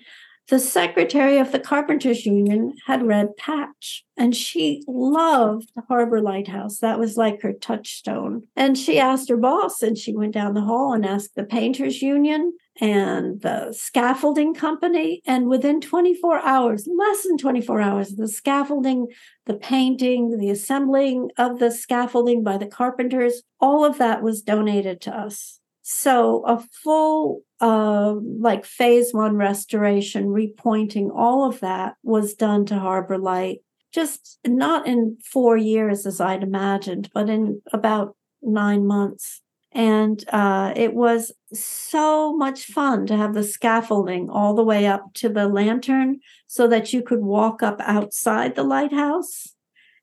the 0.48 0.58
secretary 0.58 1.38
of 1.38 1.52
the 1.52 1.60
Carpenters 1.60 2.24
Union 2.24 2.74
had 2.86 3.06
read 3.06 3.36
Patch, 3.36 4.04
and 4.16 4.34
she 4.34 4.82
loved 4.88 5.70
Harbor 5.88 6.22
Lighthouse. 6.22 6.78
That 6.78 6.98
was 6.98 7.18
like 7.18 7.42
her 7.42 7.52
touchstone. 7.52 8.44
And 8.56 8.76
she 8.76 8.98
asked 8.98 9.28
her 9.28 9.36
boss, 9.36 9.82
and 9.82 9.96
she 9.96 10.16
went 10.16 10.32
down 10.32 10.54
the 10.54 10.62
hall 10.62 10.94
and 10.94 11.04
asked 11.04 11.34
the 11.34 11.44
Painters 11.44 12.00
Union 12.00 12.54
and 12.80 13.42
the 13.42 13.72
scaffolding 13.72 14.54
company. 14.54 15.20
And 15.26 15.48
within 15.48 15.82
24 15.82 16.40
hours, 16.40 16.88
less 16.90 17.24
than 17.24 17.36
24 17.36 17.80
hours, 17.80 18.10
the 18.12 18.28
scaffolding, 18.28 19.08
the 19.44 19.54
painting, 19.54 20.38
the 20.38 20.50
assembling 20.50 21.30
of 21.36 21.58
the 21.58 21.70
scaffolding 21.70 22.42
by 22.42 22.56
the 22.56 22.66
carpenters, 22.66 23.42
all 23.60 23.84
of 23.84 23.98
that 23.98 24.22
was 24.22 24.40
donated 24.40 25.02
to 25.02 25.14
us. 25.14 25.60
So 25.90 26.42
a 26.44 26.62
full 26.84 27.40
uh, 27.62 28.16
like 28.38 28.66
phase 28.66 29.14
one 29.14 29.36
restoration, 29.36 30.26
repointing, 30.26 31.08
all 31.14 31.48
of 31.48 31.60
that 31.60 31.94
was 32.02 32.34
done 32.34 32.66
to 32.66 32.78
Harbor 32.78 33.16
Light. 33.16 33.60
Just 33.90 34.38
not 34.46 34.86
in 34.86 35.16
four 35.24 35.56
years 35.56 36.04
as 36.04 36.20
I'd 36.20 36.42
imagined, 36.42 37.08
but 37.14 37.30
in 37.30 37.62
about 37.72 38.14
nine 38.42 38.86
months. 38.86 39.40
And 39.72 40.22
uh, 40.28 40.74
it 40.76 40.92
was 40.92 41.32
so 41.54 42.36
much 42.36 42.66
fun 42.66 43.06
to 43.06 43.16
have 43.16 43.32
the 43.32 43.42
scaffolding 43.42 44.28
all 44.28 44.54
the 44.54 44.62
way 44.62 44.86
up 44.86 45.14
to 45.14 45.30
the 45.30 45.48
lantern 45.48 46.18
so 46.46 46.68
that 46.68 46.92
you 46.92 47.02
could 47.02 47.20
walk 47.20 47.62
up 47.62 47.80
outside 47.80 48.56
the 48.56 48.62
lighthouse 48.62 49.54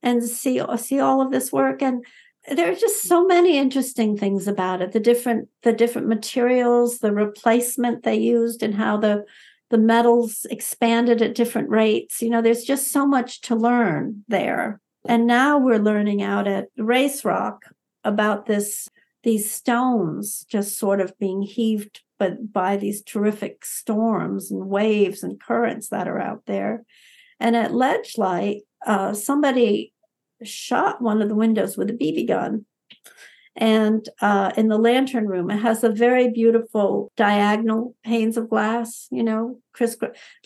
and 0.02 0.24
see, 0.24 0.60
see 0.78 1.00
all 1.00 1.22
of 1.22 1.32
this 1.32 1.52
work. 1.52 1.84
And 1.84 2.04
there 2.50 2.72
are 2.72 2.76
just 2.76 3.04
so 3.04 3.26
many 3.26 3.58
interesting 3.58 4.18
things 4.18 4.48
about 4.48 4.82
it. 4.82 4.92
The 4.92 5.00
different 5.00 5.50
the 5.64 5.74
different 5.74 6.08
materials 6.08 7.00
the 7.00 7.12
replacement 7.12 8.04
they 8.04 8.16
used 8.16 8.62
and 8.62 8.76
how 8.76 8.98
the 8.98 9.26
the 9.72 9.78
metals 9.78 10.46
expanded 10.50 11.22
at 11.22 11.36
different 11.36 11.70
rates. 11.70 12.22
You 12.22 12.30
know 12.30 12.42
there's 12.42 12.64
just 12.64 12.92
so 12.92 13.06
much 13.06 13.42
to 13.42 13.56
learn 13.56 14.24
there. 14.28 14.80
And 15.08 15.28
now 15.28 15.58
we're 15.58 15.80
learning 15.80 16.22
out 16.22 16.48
at 16.48 16.68
race 16.78 17.26
rock 17.26 17.66
about 18.04 18.46
this 18.46 18.88
these 19.24 19.50
stones 19.50 20.46
just 20.48 20.78
sort 20.78 21.02
of 21.02 21.18
being 21.18 21.42
heaved 21.42 22.02
but 22.18 22.54
by 22.54 22.78
these 22.78 23.02
terrific 23.02 23.66
storms 23.66 24.52
and 24.52 24.68
waves 24.68 25.24
and 25.24 25.42
currents 25.42 25.90
that 25.90 26.08
are 26.08 26.20
out 26.20 26.44
there. 26.46 26.86
And 27.40 27.56
at 27.56 27.74
ledge 27.74 28.18
light 28.18 28.62
uh, 28.86 29.14
somebody 29.14 29.94
shot 30.46 31.02
one 31.02 31.22
of 31.22 31.30
the 31.30 31.36
windows 31.36 31.78
with 31.78 31.90
a 31.90 31.94
BB 31.94 32.28
gun. 32.28 32.66
And 33.58 34.08
uh, 34.22 34.52
in 34.58 34.68
the 34.68 34.78
lantern 34.78 35.28
room, 35.28 35.50
it 35.50 35.60
has 35.60 35.84
a 35.84 35.90
very 35.90 36.30
beautiful 36.30 37.12
diagonal 37.16 37.96
panes 38.04 38.36
of 38.36 38.50
glass, 38.50 39.08
you 39.12 39.24
know, 39.24 39.60
criss 39.74 39.98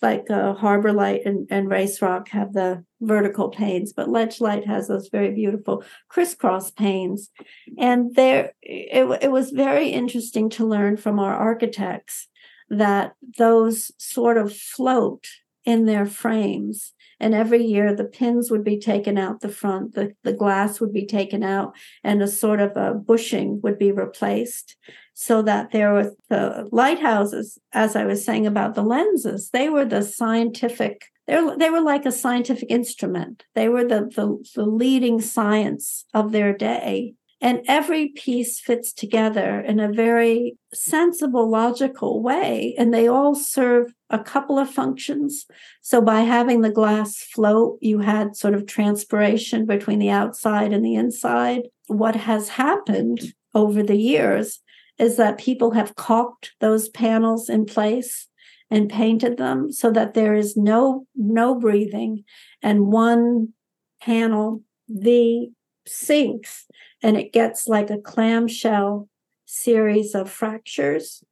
like 0.04 0.30
uh, 0.30 0.54
Harbor 0.54 0.94
Light 0.94 1.22
and, 1.26 1.48
and 1.50 1.70
Race 1.70 2.04
Rock 2.04 2.30
have 2.30 2.54
the 2.54 2.84
vertical 3.02 3.50
panes, 3.50 3.94
but 3.94 4.10
Ledge 4.10 4.40
Light 4.42 4.68
has 4.68 4.88
those 4.88 5.10
very 5.10 5.32
beautiful 5.34 5.84
crisscross 6.08 6.70
panes. 6.70 7.32
And 7.80 8.14
there, 8.14 8.54
it, 8.62 9.24
it 9.24 9.32
was 9.32 9.50
very 9.50 9.90
interesting 9.90 10.48
to 10.52 10.68
learn 10.68 10.96
from 10.96 11.20
our 11.20 11.34
architects 11.34 12.28
that 12.70 13.14
those 13.40 13.92
sort 13.98 14.38
of 14.38 14.56
float 14.56 15.26
in 15.66 15.86
their 15.86 16.06
frames 16.06 16.94
and 17.20 17.34
every 17.34 17.64
year 17.64 17.94
the 17.94 18.06
pins 18.06 18.50
would 18.50 18.64
be 18.64 18.80
taken 18.80 19.18
out 19.18 19.42
the 19.42 19.50
front, 19.50 19.96
the, 19.96 20.14
the 20.24 20.34
glass 20.34 20.80
would 20.80 20.94
be 20.94 21.06
taken 21.06 21.44
out, 21.44 21.74
and 22.04 22.22
a 22.22 22.28
sort 22.28 22.60
of 22.60 22.76
a 22.76 22.94
bushing 22.94 23.60
would 23.62 23.78
be 23.78 23.92
replaced 23.92 24.76
so 25.14 25.42
that 25.42 25.72
there 25.72 25.92
were 25.92 26.16
the 26.30 26.70
lighthouses, 26.72 27.58
as 27.74 27.96
I 27.98 28.06
was 28.06 28.24
saying 28.24 28.48
about 28.48 28.76
the 28.76 28.84
lenses, 28.84 29.50
they 29.52 29.68
were 29.68 29.84
the 29.84 30.02
scientific, 30.02 31.08
they 31.28 31.46
they 31.58 31.70
were 31.70 31.82
like 31.82 32.06
a 32.06 32.12
scientific 32.12 32.72
instrument. 32.72 33.44
They 33.54 33.68
were 33.68 33.84
the, 33.84 34.10
the, 34.16 34.44
the 34.56 34.66
leading 34.66 35.20
science 35.20 36.06
of 36.14 36.32
their 36.32 36.54
day. 36.56 37.16
And 37.42 37.62
every 37.68 38.10
piece 38.10 38.60
fits 38.60 38.92
together 38.92 39.62
in 39.62 39.80
a 39.80 39.92
very 39.92 40.58
sensible, 40.74 41.50
logical 41.50 42.22
way. 42.22 42.76
And 42.78 42.94
they 42.94 43.08
all 43.08 43.34
serve 43.34 43.94
a 44.10 44.20
couple 44.20 44.60
of 44.60 44.70
functions. 44.70 45.46
So 45.82 46.02
by 46.02 46.22
having 46.22 46.62
the 46.62 46.70
glass 46.70 47.18
float, 47.18 47.78
you 47.82 48.00
had 48.00 48.36
sort 48.36 48.56
of 48.56 48.66
transpiration 48.66 49.66
between 49.66 50.00
the 50.00 50.10
outside 50.10 50.74
and 50.74 50.84
the 50.84 50.96
inside. 50.96 51.70
What 51.88 52.16
has 52.16 52.50
happened 52.50 53.34
over 53.56 53.84
the 53.84 53.98
years 53.98 54.60
is 54.98 55.16
that 55.16 55.38
people 55.38 55.72
have 55.72 55.96
caulked 55.96 56.52
those 56.60 56.90
panels 56.90 57.50
in 57.50 57.66
place 57.66 58.28
and 58.70 58.90
painted 58.90 59.38
them 59.38 59.72
so 59.72 59.90
that 59.92 60.14
there 60.14 60.36
is 60.36 60.56
no 60.56 61.08
no 61.16 61.56
breathing 61.56 62.24
and 62.62 62.92
one 62.92 63.54
panel 64.02 64.62
the 64.88 65.50
sinks 65.90 66.66
and 67.02 67.18
it 67.18 67.34
gets 67.34 67.68
like 67.68 67.90
a 67.90 67.98
clamshell 67.98 69.08
series 69.46 70.14
of 70.14 70.30
fractures. 70.30 71.24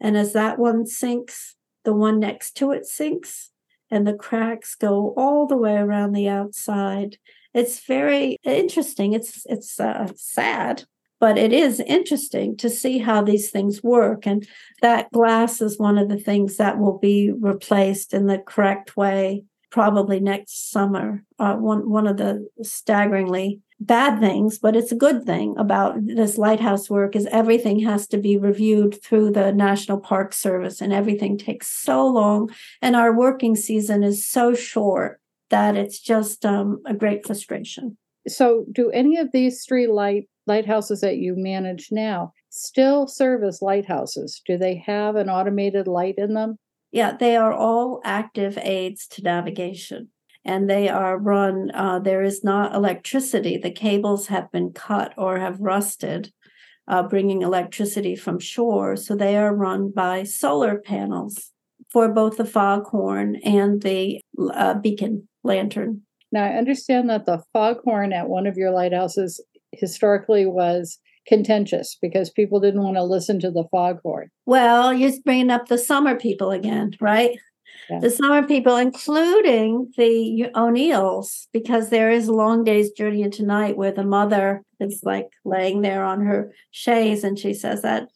And 0.00 0.16
as 0.16 0.32
that 0.32 0.58
one 0.58 0.86
sinks, 0.86 1.56
the 1.84 1.94
one 1.94 2.20
next 2.20 2.52
to 2.58 2.70
it 2.72 2.86
sinks, 2.86 3.50
and 3.90 4.06
the 4.06 4.14
cracks 4.14 4.74
go 4.74 5.14
all 5.16 5.46
the 5.46 5.56
way 5.56 5.76
around 5.76 6.12
the 6.12 6.28
outside. 6.28 7.16
It's 7.54 7.80
very 7.86 8.36
interesting. 8.44 9.12
It's 9.12 9.44
it's 9.46 9.80
uh, 9.80 10.12
sad, 10.14 10.84
but 11.18 11.38
it 11.38 11.52
is 11.52 11.80
interesting 11.80 12.56
to 12.58 12.68
see 12.68 12.98
how 12.98 13.22
these 13.22 13.50
things 13.50 13.82
work. 13.82 14.26
And 14.26 14.46
that 14.82 15.10
glass 15.10 15.60
is 15.60 15.78
one 15.78 15.98
of 15.98 16.08
the 16.08 16.18
things 16.18 16.58
that 16.58 16.78
will 16.78 16.98
be 16.98 17.32
replaced 17.32 18.12
in 18.12 18.26
the 18.26 18.38
correct 18.38 18.96
way 18.96 19.44
probably 19.70 20.20
next 20.20 20.70
summer. 20.70 21.24
Uh, 21.38 21.54
one 21.54 21.88
one 21.90 22.06
of 22.06 22.18
the 22.18 22.46
staggeringly 22.62 23.60
bad 23.80 24.18
things, 24.18 24.58
but 24.58 24.74
it's 24.74 24.92
a 24.92 24.96
good 24.96 25.24
thing 25.24 25.54
about 25.56 25.94
this 26.04 26.36
lighthouse 26.36 26.90
work 26.90 27.14
is 27.14 27.26
everything 27.26 27.80
has 27.80 28.06
to 28.08 28.18
be 28.18 28.36
reviewed 28.36 29.02
through 29.02 29.30
the 29.30 29.52
National 29.52 30.00
Park 30.00 30.32
Service 30.32 30.80
and 30.80 30.92
everything 30.92 31.38
takes 31.38 31.68
so 31.68 32.06
long 32.06 32.50
and 32.82 32.96
our 32.96 33.14
working 33.14 33.54
season 33.54 34.02
is 34.02 34.28
so 34.28 34.54
short 34.54 35.20
that 35.50 35.76
it's 35.76 36.00
just 36.00 36.44
um, 36.44 36.82
a 36.86 36.94
great 36.94 37.24
frustration. 37.24 37.96
So 38.26 38.64
do 38.70 38.90
any 38.90 39.16
of 39.16 39.32
these 39.32 39.64
three 39.66 39.86
light 39.86 40.28
lighthouses 40.46 41.00
that 41.00 41.18
you 41.18 41.34
manage 41.36 41.88
now 41.90 42.32
still 42.50 43.06
serve 43.06 43.44
as 43.44 43.62
lighthouses? 43.62 44.42
Do 44.44 44.58
they 44.58 44.82
have 44.86 45.16
an 45.16 45.30
automated 45.30 45.86
light 45.86 46.14
in 46.18 46.34
them? 46.34 46.56
Yeah, 46.90 47.16
they 47.16 47.36
are 47.36 47.52
all 47.52 48.00
active 48.04 48.58
aids 48.60 49.06
to 49.08 49.22
navigation 49.22 50.08
and 50.48 50.68
they 50.68 50.88
are 50.88 51.18
run, 51.18 51.70
uh, 51.74 51.98
there 51.98 52.22
is 52.22 52.42
not 52.42 52.74
electricity. 52.74 53.58
The 53.58 53.70
cables 53.70 54.28
have 54.28 54.50
been 54.50 54.72
cut 54.72 55.12
or 55.18 55.38
have 55.38 55.60
rusted, 55.60 56.32
uh, 56.88 57.02
bringing 57.02 57.42
electricity 57.42 58.16
from 58.16 58.38
shore. 58.38 58.96
So 58.96 59.14
they 59.14 59.36
are 59.36 59.54
run 59.54 59.90
by 59.90 60.24
solar 60.24 60.78
panels 60.78 61.52
for 61.92 62.08
both 62.08 62.38
the 62.38 62.46
foghorn 62.46 63.36
and 63.44 63.82
the 63.82 64.22
uh, 64.54 64.74
beacon 64.74 65.28
lantern. 65.44 66.00
Now, 66.32 66.44
I 66.44 66.54
understand 66.56 67.10
that 67.10 67.26
the 67.26 67.42
foghorn 67.52 68.14
at 68.14 68.30
one 68.30 68.46
of 68.46 68.56
your 68.56 68.70
lighthouses 68.70 69.44
historically 69.72 70.46
was 70.46 70.98
contentious 71.26 71.98
because 72.00 72.30
people 72.30 72.58
didn't 72.58 72.82
want 72.82 72.96
to 72.96 73.02
listen 73.02 73.38
to 73.40 73.50
the 73.50 73.64
foghorn. 73.70 74.30
Well, 74.46 74.94
you're 74.94 75.12
bringing 75.26 75.50
up 75.50 75.68
the 75.68 75.76
summer 75.76 76.16
people 76.16 76.52
again, 76.52 76.92
right? 77.02 77.38
The 77.88 78.10
summer 78.10 78.46
people, 78.46 78.76
including 78.76 79.92
the 79.96 80.50
O'Neills, 80.54 81.48
because 81.52 81.88
there 81.88 82.10
is 82.10 82.28
a 82.28 82.32
long 82.32 82.64
day's 82.64 82.90
journey 82.90 83.22
into 83.22 83.44
night 83.44 83.76
where 83.76 83.92
the 83.92 84.04
mother 84.04 84.62
is 84.78 85.00
like 85.02 85.28
laying 85.44 85.82
there 85.82 86.04
on 86.04 86.20
her 86.24 86.52
chaise 86.70 87.24
and 87.24 87.38
she 87.38 87.54
says, 87.54 87.82
That 87.82 88.08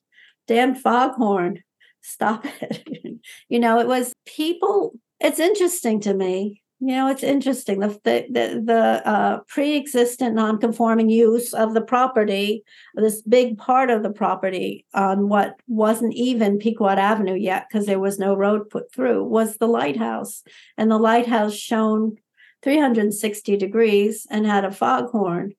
damn 0.47 0.75
foghorn, 0.75 1.63
stop 2.03 2.45
it. 2.61 3.19
you 3.49 3.59
know, 3.59 3.81
it 3.81 3.87
was 3.87 4.13
people, 4.27 4.95
it's 5.21 5.41
interesting 5.41 6.01
to 6.01 6.15
me 6.15 6.62
you 6.85 6.97
know, 6.97 7.07
it's 7.07 7.23
interesting. 7.23 7.79
The 7.79 7.91
the 8.03 8.27
the, 8.29 8.63
the 8.65 9.09
uh, 9.09 9.39
pre-existent 9.47 10.35
non-conforming 10.35 11.11
use 11.11 11.55
of 11.55 11.75
the 11.75 11.81
property, 11.81 12.65
this 12.97 13.23
big 13.23 13.57
part 13.57 13.89
of 13.89 14.03
the 14.03 14.11
property 14.11 14.85
on 14.93 15.29
what 15.29 15.55
wasn't 15.69 16.13
even 16.15 16.59
Pequot 16.59 16.99
Avenue 16.99 17.37
yet, 17.37 17.67
because 17.69 17.87
there 17.87 18.01
was 18.01 18.19
no 18.19 18.35
road 18.35 18.69
put 18.69 18.93
through, 18.93 19.23
was 19.23 19.59
the 19.59 19.69
lighthouse, 19.69 20.43
and 20.77 20.91
the 20.91 20.99
lighthouse 20.99 21.55
shone 21.55 22.17
360 22.63 23.57
degrees 23.57 24.27
and 24.29 24.45
had 24.45 24.65
a 24.65 24.73
foghorn. 24.73 25.53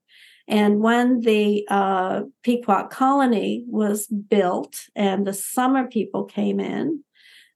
And 0.49 0.81
when 0.81 1.21
the 1.21 1.65
uh, 1.69 2.23
Pequot 2.43 2.89
colony 2.89 3.63
was 3.67 4.07
built 4.07 4.75
and 4.93 5.25
the 5.25 5.33
summer 5.33 5.87
people 5.87 6.25
came 6.25 6.59
in, 6.59 7.05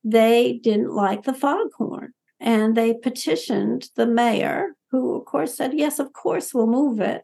they 0.06 0.54
didn't 0.64 0.94
like 0.94 1.24
the 1.24 1.34
foghorn 1.34 2.14
and 2.40 2.76
they 2.76 2.94
petitioned 2.94 3.90
the 3.96 4.06
mayor, 4.06 4.76
who, 4.92 5.16
of 5.16 5.26
course, 5.26 5.56
said, 5.56 5.74
Yes, 5.74 6.00
of 6.00 6.14
course, 6.14 6.54
we'll 6.54 6.68
move 6.68 7.00
it. 7.00 7.24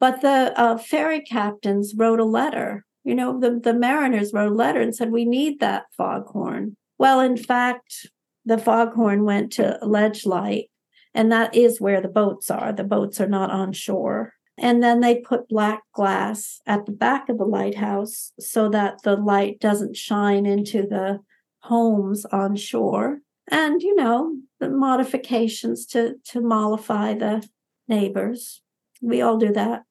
But 0.00 0.20
the 0.20 0.52
uh, 0.56 0.78
ferry 0.78 1.20
captains 1.20 1.94
wrote 1.96 2.20
a 2.20 2.24
letter. 2.24 2.84
You 3.04 3.14
know, 3.14 3.38
the, 3.38 3.58
the 3.58 3.74
mariners 3.74 4.32
wrote 4.32 4.52
a 4.52 4.54
letter 4.54 4.80
and 4.80 4.94
said, 4.94 5.10
We 5.10 5.24
need 5.24 5.60
that 5.60 5.84
foghorn. 5.96 6.76
Well, 6.98 7.20
in 7.20 7.36
fact, 7.36 8.06
the 8.44 8.58
foghorn 8.58 9.24
went 9.24 9.52
to 9.52 9.78
Ledge 9.82 10.26
Light, 10.26 10.70
and 11.14 11.30
that 11.32 11.54
is 11.54 11.80
where 11.80 12.00
the 12.00 12.08
boats 12.08 12.50
are. 12.50 12.72
The 12.72 12.84
boats 12.84 13.20
are 13.20 13.28
not 13.28 13.50
on 13.50 13.72
shore. 13.72 14.34
And 14.56 14.82
then 14.82 15.00
they 15.00 15.20
put 15.20 15.48
black 15.48 15.82
glass 15.92 16.60
at 16.66 16.86
the 16.86 16.92
back 16.92 17.28
of 17.28 17.38
the 17.38 17.44
lighthouse 17.44 18.32
so 18.38 18.68
that 18.68 19.02
the 19.02 19.16
light 19.16 19.58
doesn't 19.58 19.96
shine 19.96 20.46
into 20.46 20.82
the 20.82 21.18
homes 21.60 22.24
on 22.26 22.54
shore. 22.54 23.18
And, 23.50 23.82
you 23.82 23.94
know, 23.94 24.36
the 24.60 24.70
modifications 24.70 25.84
to, 25.86 26.14
to 26.30 26.40
mollify 26.40 27.14
the 27.14 27.46
neighbors. 27.88 28.62
We 29.02 29.20
all 29.20 29.36
do 29.36 29.52
that. 29.52 29.82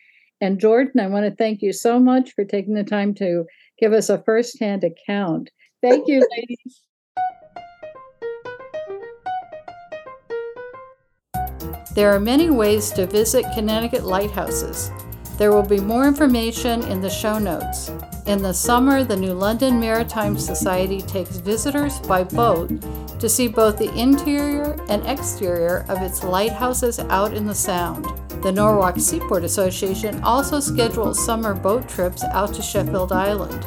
and 0.41 0.61
jordan 0.61 1.01
i 1.01 1.07
want 1.07 1.25
to 1.25 1.37
thank 1.37 1.63
you 1.63 1.73
so 1.73 1.99
much 1.99 2.33
for 2.35 2.45
taking 2.45 2.75
the 2.75 2.85
time 2.85 3.15
to 3.15 3.45
give 3.79 3.93
us 3.93 4.09
a 4.09 4.23
firsthand 4.23 4.85
account 4.85 5.51
thank 5.83 6.07
you 6.09 6.27
ladies 6.37 6.83
There 11.95 12.11
are 12.11 12.21
many 12.21 12.49
ways 12.49 12.91
to 12.93 13.07
visit 13.07 13.45
Connecticut 13.53 14.05
lighthouses. 14.05 14.91
There 15.37 15.53
will 15.53 15.63
be 15.63 15.79
more 15.79 16.09
information 16.09 16.83
in 16.85 17.03
the 17.03 17.11
show 17.11 17.39
notes. 17.39 17.91
In 18.27 18.41
the 18.41 18.55
summer, 18.55 19.05
the 19.05 19.17
New 19.17 19.35
London 19.35 19.79
Maritime 19.79 20.39
Society 20.39 21.03
takes 21.03 21.37
visitors 21.37 22.01
by 22.01 22.25
boat 22.25 22.71
to 23.23 23.29
see 23.29 23.47
both 23.47 23.79
the 23.79 23.95
interior 23.95 24.77
and 24.89 25.07
exterior 25.07 25.87
of 25.89 26.03
its 26.03 26.25
lighthouses 26.25 26.99
out 26.99 27.33
in 27.33 27.47
the 27.47 27.55
Sound. 27.55 28.05
The 28.43 28.51
Norwalk 28.51 28.99
Seaport 28.99 29.45
Association 29.45 30.21
also 30.25 30.59
schedules 30.59 31.25
summer 31.25 31.55
boat 31.55 31.89
trips 31.89 32.25
out 32.25 32.53
to 32.55 32.63
Sheffield 32.63 33.13
Island. 33.13 33.63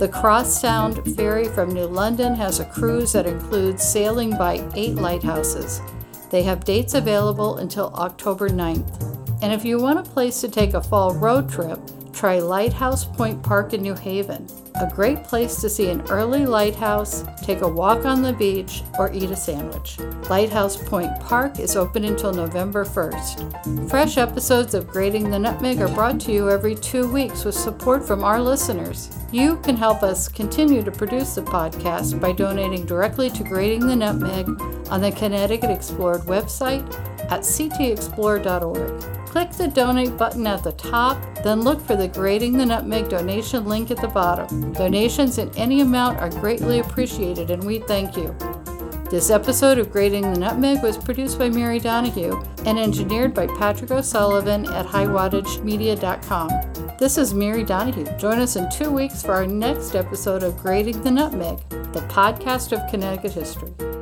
The 0.00 0.08
Cross 0.08 0.60
Sound 0.60 1.04
ferry 1.14 1.46
from 1.46 1.72
New 1.72 1.86
London 1.86 2.34
has 2.34 2.58
a 2.58 2.64
cruise 2.64 3.12
that 3.12 3.28
includes 3.28 3.84
sailing 3.84 4.30
by 4.30 4.68
eight 4.74 4.96
lighthouses. 4.96 5.80
They 6.32 6.42
have 6.42 6.64
dates 6.64 6.94
available 6.94 7.58
until 7.58 7.94
October 7.94 8.48
9th. 8.48 9.40
And 9.40 9.52
if 9.52 9.64
you 9.64 9.78
want 9.78 10.00
a 10.00 10.10
place 10.10 10.40
to 10.40 10.48
take 10.48 10.74
a 10.74 10.82
fall 10.82 11.14
road 11.14 11.48
trip, 11.48 11.78
try 12.12 12.40
Lighthouse 12.40 13.04
Point 13.04 13.40
Park 13.40 13.72
in 13.72 13.82
New 13.82 13.94
Haven, 13.94 14.48
a 14.80 14.92
great 14.94 15.24
place 15.24 15.60
to 15.60 15.68
see 15.70 15.90
an 15.90 16.02
early 16.10 16.46
lighthouse, 16.46 17.24
take 17.42 17.62
a 17.62 17.68
walk 17.68 18.04
on 18.04 18.22
the 18.22 18.32
beach, 18.32 18.82
or 18.98 19.12
eat 19.12 19.30
a 19.30 19.36
sandwich. 19.36 19.98
Lighthouse 20.28 20.76
Point 20.76 21.18
Park 21.20 21.58
is 21.58 21.76
open 21.76 22.04
until 22.04 22.32
November 22.32 22.84
1st. 22.84 23.88
Fresh 23.88 24.16
episodes 24.16 24.74
of 24.74 24.86
Grating 24.88 25.30
the 25.30 25.38
Nutmeg 25.38 25.80
are 25.80 25.94
brought 25.94 26.20
to 26.20 26.32
you 26.32 26.50
every 26.50 26.74
two 26.74 27.10
weeks 27.10 27.44
with 27.44 27.54
support 27.54 28.06
from 28.06 28.24
our 28.24 28.40
listeners. 28.40 29.10
You 29.32 29.56
can 29.58 29.76
help 29.76 30.02
us 30.02 30.28
continue 30.28 30.82
to 30.82 30.90
produce 30.90 31.34
the 31.34 31.42
podcast 31.42 32.20
by 32.20 32.32
donating 32.32 32.84
directly 32.84 33.30
to 33.30 33.44
Grating 33.44 33.86
the 33.86 33.96
Nutmeg 33.96 34.46
on 34.90 35.00
the 35.00 35.12
Connecticut 35.12 35.70
Explored 35.70 36.22
website 36.22 36.84
at 37.30 37.40
ctexplored.org. 37.40 39.15
Click 39.36 39.50
the 39.50 39.68
donate 39.68 40.16
button 40.16 40.46
at 40.46 40.64
the 40.64 40.72
top, 40.72 41.18
then 41.44 41.60
look 41.60 41.78
for 41.82 41.94
the 41.94 42.08
Grating 42.08 42.56
the 42.56 42.64
Nutmeg 42.64 43.10
donation 43.10 43.66
link 43.66 43.90
at 43.90 43.98
the 43.98 44.08
bottom. 44.08 44.72
Donations 44.72 45.36
in 45.36 45.54
any 45.58 45.82
amount 45.82 46.20
are 46.20 46.30
greatly 46.30 46.78
appreciated 46.78 47.50
and 47.50 47.62
we 47.62 47.80
thank 47.80 48.16
you. 48.16 48.34
This 49.10 49.28
episode 49.28 49.76
of 49.76 49.92
Grating 49.92 50.22
the 50.22 50.40
Nutmeg 50.40 50.82
was 50.82 50.96
produced 50.96 51.38
by 51.38 51.50
Mary 51.50 51.78
Donohue 51.78 52.42
and 52.64 52.78
engineered 52.78 53.34
by 53.34 53.46
Patrick 53.46 53.90
O'Sullivan 53.90 54.64
at 54.72 54.86
highwattagemedia.com. 54.86 56.96
This 56.98 57.18
is 57.18 57.34
Mary 57.34 57.62
Donohue. 57.62 58.06
Join 58.16 58.38
us 58.38 58.56
in 58.56 58.70
two 58.70 58.90
weeks 58.90 59.22
for 59.22 59.32
our 59.32 59.46
next 59.46 59.94
episode 59.94 60.44
of 60.44 60.56
Grating 60.56 61.02
the 61.02 61.10
Nutmeg, 61.10 61.58
the 61.68 62.06
podcast 62.08 62.72
of 62.72 62.90
Connecticut 62.90 63.32
history. 63.32 63.95